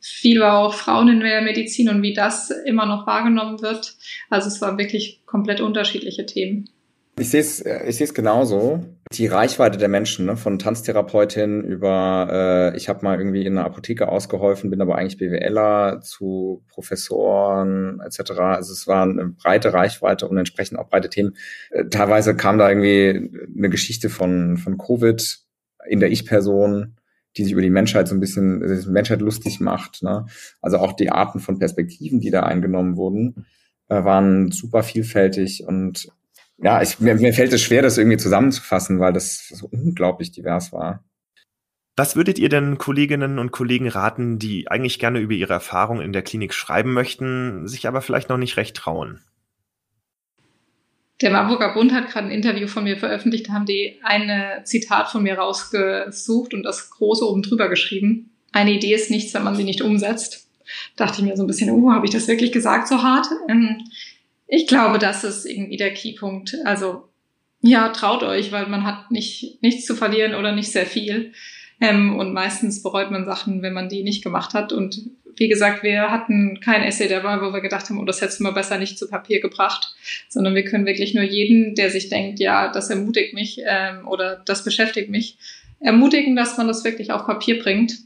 [0.05, 3.95] Viel war auch Frauen in der Medizin und wie das immer noch wahrgenommen wird.
[4.29, 6.69] Also es waren wirklich komplett unterschiedliche Themen.
[7.17, 8.83] Ich sehe es ich sehe es genauso.
[9.13, 13.65] Die Reichweite der Menschen, ne, von Tanztherapeutin über, äh, ich habe mal irgendwie in einer
[13.65, 18.31] Apotheke ausgeholfen, bin aber eigentlich BWLer zu Professoren etc.
[18.31, 21.37] Also es war eine breite Reichweite und entsprechend auch breite Themen.
[21.69, 25.37] Äh, teilweise kam da irgendwie eine Geschichte von, von Covid
[25.87, 26.97] in der Ich-Person,
[27.37, 30.03] die sich über die Menschheit so ein bisschen, die Menschheit lustig macht.
[30.03, 30.25] Ne?
[30.61, 33.45] Also auch die Arten von Perspektiven, die da eingenommen wurden,
[33.89, 36.09] äh, waren super vielfältig und
[36.57, 40.71] ja, ich, mir, mir fällt es schwer, das irgendwie zusammenzufassen, weil das so unglaublich divers
[40.71, 41.03] war.
[41.95, 46.13] Was würdet ihr denn Kolleginnen und Kollegen raten, die eigentlich gerne über ihre Erfahrungen in
[46.13, 49.21] der Klinik schreiben möchten, sich aber vielleicht noch nicht recht trauen?
[51.23, 55.09] Der Marburger Bund hat gerade ein Interview von mir veröffentlicht, da haben die eine Zitat
[55.09, 58.31] von mir rausgesucht und das große oben drüber geschrieben.
[58.51, 60.49] Eine Idee ist nichts, wenn man sie nicht umsetzt.
[60.97, 63.27] Dachte ich mir so ein bisschen, oh, habe ich das wirklich gesagt so hart?
[63.47, 63.85] Ähm,
[64.47, 66.57] ich glaube, das ist irgendwie der Keypunkt.
[66.65, 67.07] Also
[67.61, 71.31] ja, traut euch, weil man hat nicht nichts zu verlieren oder nicht sehr viel.
[71.79, 74.73] Ähm, und meistens bereut man Sachen, wenn man die nicht gemacht hat.
[74.73, 74.99] Und
[75.35, 78.43] wie gesagt, wir hatten kein Essay dabei, wo wir gedacht haben, oh, das hättest du
[78.43, 79.95] mal besser nicht zu Papier gebracht,
[80.29, 84.41] sondern wir können wirklich nur jeden, der sich denkt, ja, das ermutigt mich ähm, oder
[84.45, 85.37] das beschäftigt mich,
[85.79, 87.97] ermutigen, dass man das wirklich auf Papier bringt.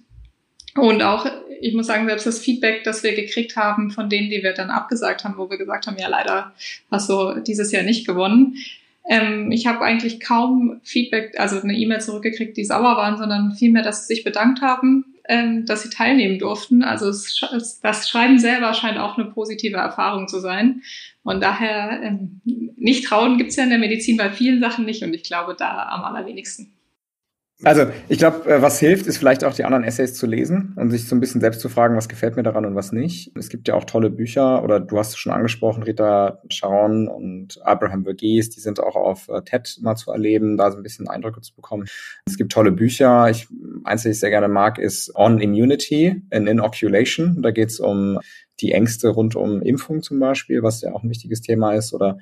[0.76, 1.26] Und auch,
[1.60, 4.70] ich muss sagen, selbst das Feedback, das wir gekriegt haben von denen, die wir dann
[4.70, 6.54] abgesagt haben, wo wir gesagt haben, ja, leider
[6.92, 8.56] hast du dieses Jahr nicht gewonnen.
[9.10, 13.84] Ähm, ich habe eigentlich kaum Feedback, also eine E-Mail zurückgekriegt, die sauer waren, sondern vielmehr,
[13.84, 16.84] dass sie sich bedankt haben ähm, dass sie teilnehmen durften.
[16.84, 20.82] Also es, das Schreiben selber scheint auch eine positive Erfahrung zu sein.
[21.24, 25.14] Und daher ähm, nicht trauen gibt's ja in der Medizin bei vielen Sachen nicht und
[25.14, 26.77] ich glaube da am allerwenigsten.
[27.64, 30.92] Also ich glaube, äh, was hilft, ist vielleicht auch die anderen Essays zu lesen und
[30.92, 33.32] sich so ein bisschen selbst zu fragen, was gefällt mir daran und was nicht.
[33.36, 37.60] Es gibt ja auch tolle Bücher, oder du hast es schon angesprochen, Rita Sharon und
[37.66, 41.08] Abraham Verghese, die sind auch auf äh, TED mal zu erleben, da so ein bisschen
[41.08, 41.88] Eindrücke zu bekommen.
[42.28, 43.28] Es gibt tolle Bücher.
[43.32, 43.48] Ich,
[43.86, 47.42] eins, das ich sehr gerne mag, ist On Immunity and Inoculation.
[47.42, 48.20] Da geht es um
[48.60, 52.18] die Ängste rund um Impfung zum Beispiel, was ja auch ein wichtiges Thema ist, oder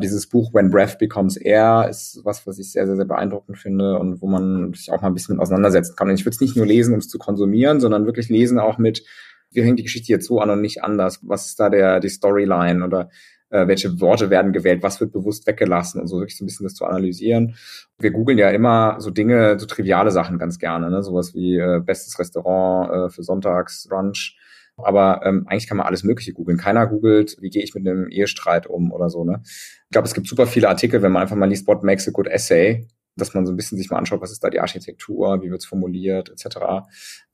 [0.00, 3.98] dieses Buch When Breath Becomes Air ist was, was ich sehr, sehr, sehr beeindruckend finde
[3.98, 6.08] und wo man sich auch mal ein bisschen mit auseinandersetzen kann.
[6.08, 8.78] Und ich würde es nicht nur lesen, um es zu konsumieren, sondern wirklich lesen auch
[8.78, 9.04] mit,
[9.52, 11.20] wie hängt die Geschichte jetzt so an und nicht anders?
[11.22, 13.10] Was ist da der, die Storyline oder
[13.50, 16.64] äh, welche Worte werden gewählt, was wird bewusst weggelassen und so wirklich so ein bisschen
[16.64, 17.56] das zu analysieren.
[17.98, 21.02] Wir googeln ja immer so Dinge, so triviale Sachen ganz gerne, ne?
[21.02, 24.38] sowas wie äh, bestes Restaurant äh, für Sonntags, Brunch
[24.84, 26.58] aber ähm, eigentlich kann man alles Mögliche googeln.
[26.58, 29.24] Keiner googelt, wie gehe ich mit einem Ehestreit um oder so.
[29.24, 29.40] Ne?
[29.44, 32.10] Ich glaube, es gibt super viele Artikel, wenn man einfach mal liest, what makes a
[32.10, 35.42] good essay, dass man so ein bisschen sich mal anschaut, was ist da die Architektur,
[35.42, 36.86] wie wird es formuliert, etc.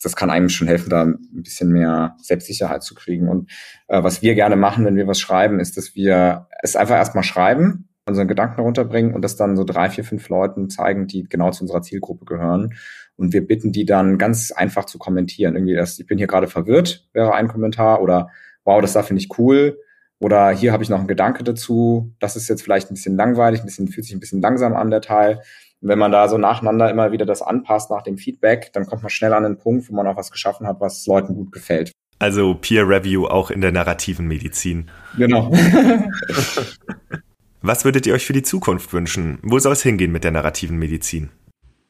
[0.02, 3.28] Das kann einem schon helfen, da ein bisschen mehr Selbstsicherheit zu kriegen.
[3.28, 3.50] Und
[3.88, 7.24] äh, was wir gerne machen, wenn wir was schreiben, ist, dass wir es einfach erstmal
[7.24, 11.50] schreiben, unseren Gedanken runterbringen und das dann so drei, vier, fünf Leuten zeigen, die genau
[11.50, 12.74] zu unserer Zielgruppe gehören.
[13.16, 15.56] Und wir bitten die dann ganz einfach zu kommentieren.
[15.56, 18.00] Irgendwie das, ich bin hier gerade verwirrt, wäre ein Kommentar.
[18.00, 18.30] Oder
[18.64, 19.78] wow, das da finde ich cool.
[20.18, 22.14] Oder hier habe ich noch einen Gedanke dazu.
[22.20, 24.90] Das ist jetzt vielleicht ein bisschen langweilig, ein bisschen, fühlt sich ein bisschen langsam an,
[24.90, 25.40] der Teil.
[25.80, 29.02] Und wenn man da so nacheinander immer wieder das anpasst nach dem Feedback, dann kommt
[29.02, 31.92] man schnell an den Punkt, wo man auch was geschaffen hat, was Leuten gut gefällt.
[32.18, 34.90] Also Peer Review auch in der narrativen Medizin.
[35.18, 35.52] Genau.
[37.66, 39.38] was würdet ihr euch für die Zukunft wünschen?
[39.42, 41.30] Wo soll es hingehen mit der narrativen Medizin?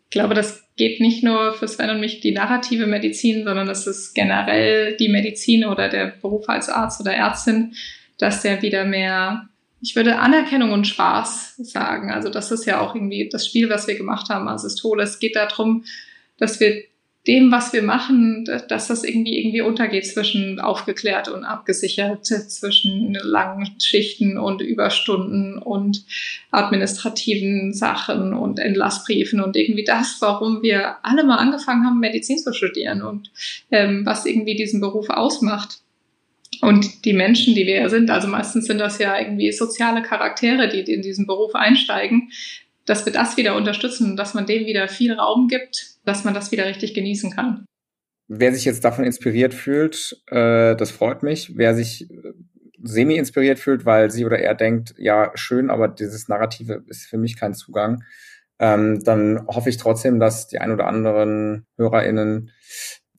[0.04, 3.86] Ich glaube, das geht nicht nur für Sven und mich die narrative Medizin, sondern das
[3.86, 7.74] ist generell die Medizin oder der Beruf als Arzt oder Ärztin,
[8.18, 9.48] dass der wieder mehr,
[9.80, 12.10] ich würde Anerkennung und Spaß sagen.
[12.10, 15.02] Also das ist ja auch irgendwie das Spiel, was wir gemacht haben, Asystole.
[15.02, 15.84] Es geht darum,
[16.38, 16.84] dass wir
[17.26, 23.80] dem, was wir machen, dass das irgendwie irgendwie untergeht zwischen aufgeklärt und abgesichert, zwischen langen
[23.80, 26.04] Schichten und Überstunden und
[26.52, 32.52] administrativen Sachen und Entlassbriefen und irgendwie das, warum wir alle mal angefangen haben, Medizin zu
[32.52, 33.30] studieren und
[33.70, 35.80] ähm, was irgendwie diesen Beruf ausmacht.
[36.62, 40.90] Und die Menschen, die wir sind, also meistens sind das ja irgendwie soziale Charaktere, die
[40.90, 42.30] in diesen Beruf einsteigen,
[42.86, 46.52] dass wir das wieder unterstützen dass man dem wieder viel Raum gibt, dass man das
[46.52, 47.66] wieder richtig genießen kann.
[48.28, 51.56] Wer sich jetzt davon inspiriert fühlt, äh, das freut mich.
[51.56, 52.32] Wer sich äh,
[52.82, 57.18] semi inspiriert fühlt, weil sie oder er denkt, ja, schön, aber dieses Narrative ist für
[57.18, 58.02] mich kein Zugang,
[58.58, 62.50] ähm, dann hoffe ich trotzdem, dass die ein oder anderen HörerInnen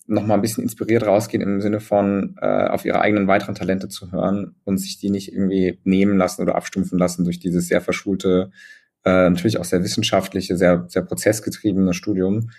[0.07, 3.89] noch mal ein bisschen inspiriert rausgehen im Sinne von äh, auf ihre eigenen weiteren Talente
[3.89, 7.81] zu hören und sich die nicht irgendwie nehmen lassen oder abstumpfen lassen durch dieses sehr
[7.81, 8.51] verschulte,
[9.07, 12.49] äh, natürlich auch sehr wissenschaftliche, sehr sehr prozessgetriebene Studium,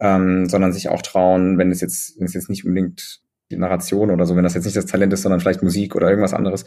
[0.00, 3.20] ähm, sondern sich auch trauen, wenn es jetzt, wenn es jetzt nicht unbedingt
[3.52, 6.08] die Narration oder so, wenn das jetzt nicht das Talent ist, sondern vielleicht Musik oder
[6.08, 6.64] irgendwas anderes,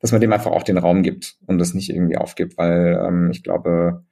[0.00, 3.30] dass man dem einfach auch den Raum gibt und das nicht irgendwie aufgibt, weil ähm,
[3.30, 4.04] ich glaube,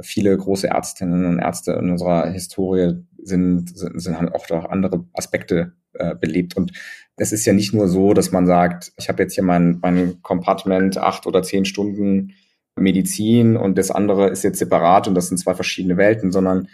[0.00, 5.04] viele große Ärztinnen und Ärzte in unserer Historie sind, sind, sind haben auch noch andere
[5.14, 6.56] Aspekte äh, belebt.
[6.56, 6.72] Und
[7.16, 10.22] es ist ja nicht nur so, dass man sagt, ich habe jetzt hier mein, mein
[10.22, 12.34] Compartment acht oder zehn Stunden
[12.76, 16.68] Medizin und das andere ist jetzt separat und das sind zwei verschiedene Welten, sondern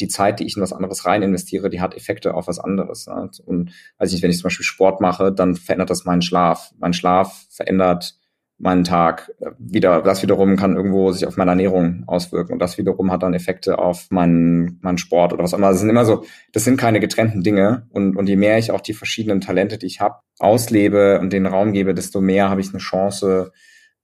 [0.00, 3.06] die Zeit, die ich in was anderes rein investiere, die hat Effekte auf was anderes.
[3.44, 6.72] Und weiß ich nicht, wenn ich zum Beispiel Sport mache, dann verändert das meinen Schlaf.
[6.78, 8.16] Mein Schlaf verändert
[8.58, 9.32] meinen Tag.
[9.58, 12.54] Wieder, das wiederum kann irgendwo sich auf meine Ernährung auswirken.
[12.54, 15.70] Und das wiederum hat dann Effekte auf meinen, meinen Sport oder was auch immer.
[15.70, 17.86] Das sind immer so, das sind keine getrennten Dinge.
[17.90, 21.46] Und, und je mehr ich auch die verschiedenen Talente, die ich habe, auslebe und den
[21.46, 23.52] Raum gebe, desto mehr habe ich eine Chance,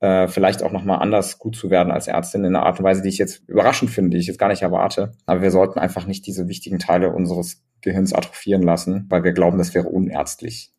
[0.01, 3.03] äh, vielleicht auch nochmal anders gut zu werden als Ärztin in einer Art und Weise,
[3.03, 5.13] die ich jetzt überraschend finde, die ich jetzt gar nicht erwarte.
[5.27, 9.59] Aber wir sollten einfach nicht diese wichtigen Teile unseres Gehirns atrophieren lassen, weil wir glauben,
[9.59, 10.73] das wäre unärztlich.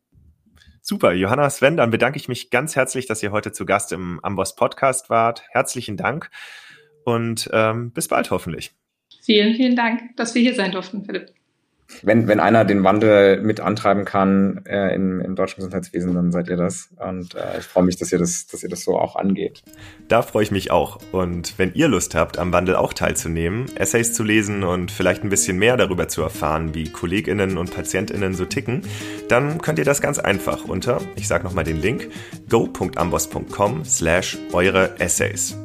[0.80, 4.18] Super, Johanna Sven, dann bedanke ich mich ganz herzlich, dass ihr heute zu Gast im
[4.24, 5.44] Amboss Podcast wart.
[5.50, 6.30] Herzlichen Dank
[7.04, 8.72] und ähm, bis bald hoffentlich.
[9.22, 11.32] Vielen, vielen Dank, dass wir hier sein durften, Philipp
[12.02, 16.48] wenn, wenn einer den Wandel mit antreiben kann äh, im, im deutschen Gesundheitswesen, dann seid
[16.48, 16.90] ihr das.
[16.96, 19.62] Und äh, ich freue mich, dass ihr das, dass ihr das so auch angeht.
[20.08, 20.98] Da freue ich mich auch.
[21.12, 25.30] Und wenn ihr Lust habt, am Wandel auch teilzunehmen, Essays zu lesen und vielleicht ein
[25.30, 28.82] bisschen mehr darüber zu erfahren, wie KollegInnen und PatientInnen so ticken,
[29.28, 32.08] dann könnt ihr das ganz einfach unter, ich sage nochmal den Link,
[32.48, 35.56] go.ambos.com slash eure Essays.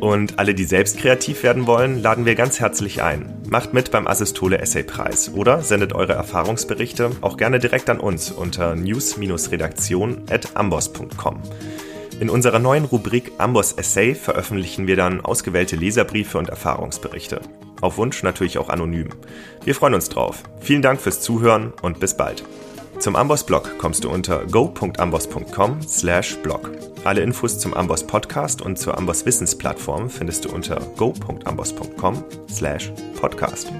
[0.00, 3.34] Und alle, die selbst kreativ werden wollen, laden wir ganz herzlich ein.
[3.48, 8.30] Macht mit beim Assistole Essay Preis oder sendet eure Erfahrungsberichte auch gerne direkt an uns
[8.30, 11.42] unter news-redaktion@ambos.com.
[12.18, 17.40] In unserer neuen Rubrik Amboss Essay veröffentlichen wir dann ausgewählte Leserbriefe und Erfahrungsberichte.
[17.82, 19.10] Auf Wunsch natürlich auch anonym.
[19.64, 20.42] Wir freuen uns drauf.
[20.60, 22.42] Vielen Dank fürs Zuhören und bis bald.
[22.98, 26.70] Zum Amboss-Blog kommst du unter go.amboss.com slash blog.
[27.04, 33.72] Alle Infos zum Amboss Podcast und zur Amboss Wissensplattform findest du unter go.amboss.com slash podcast.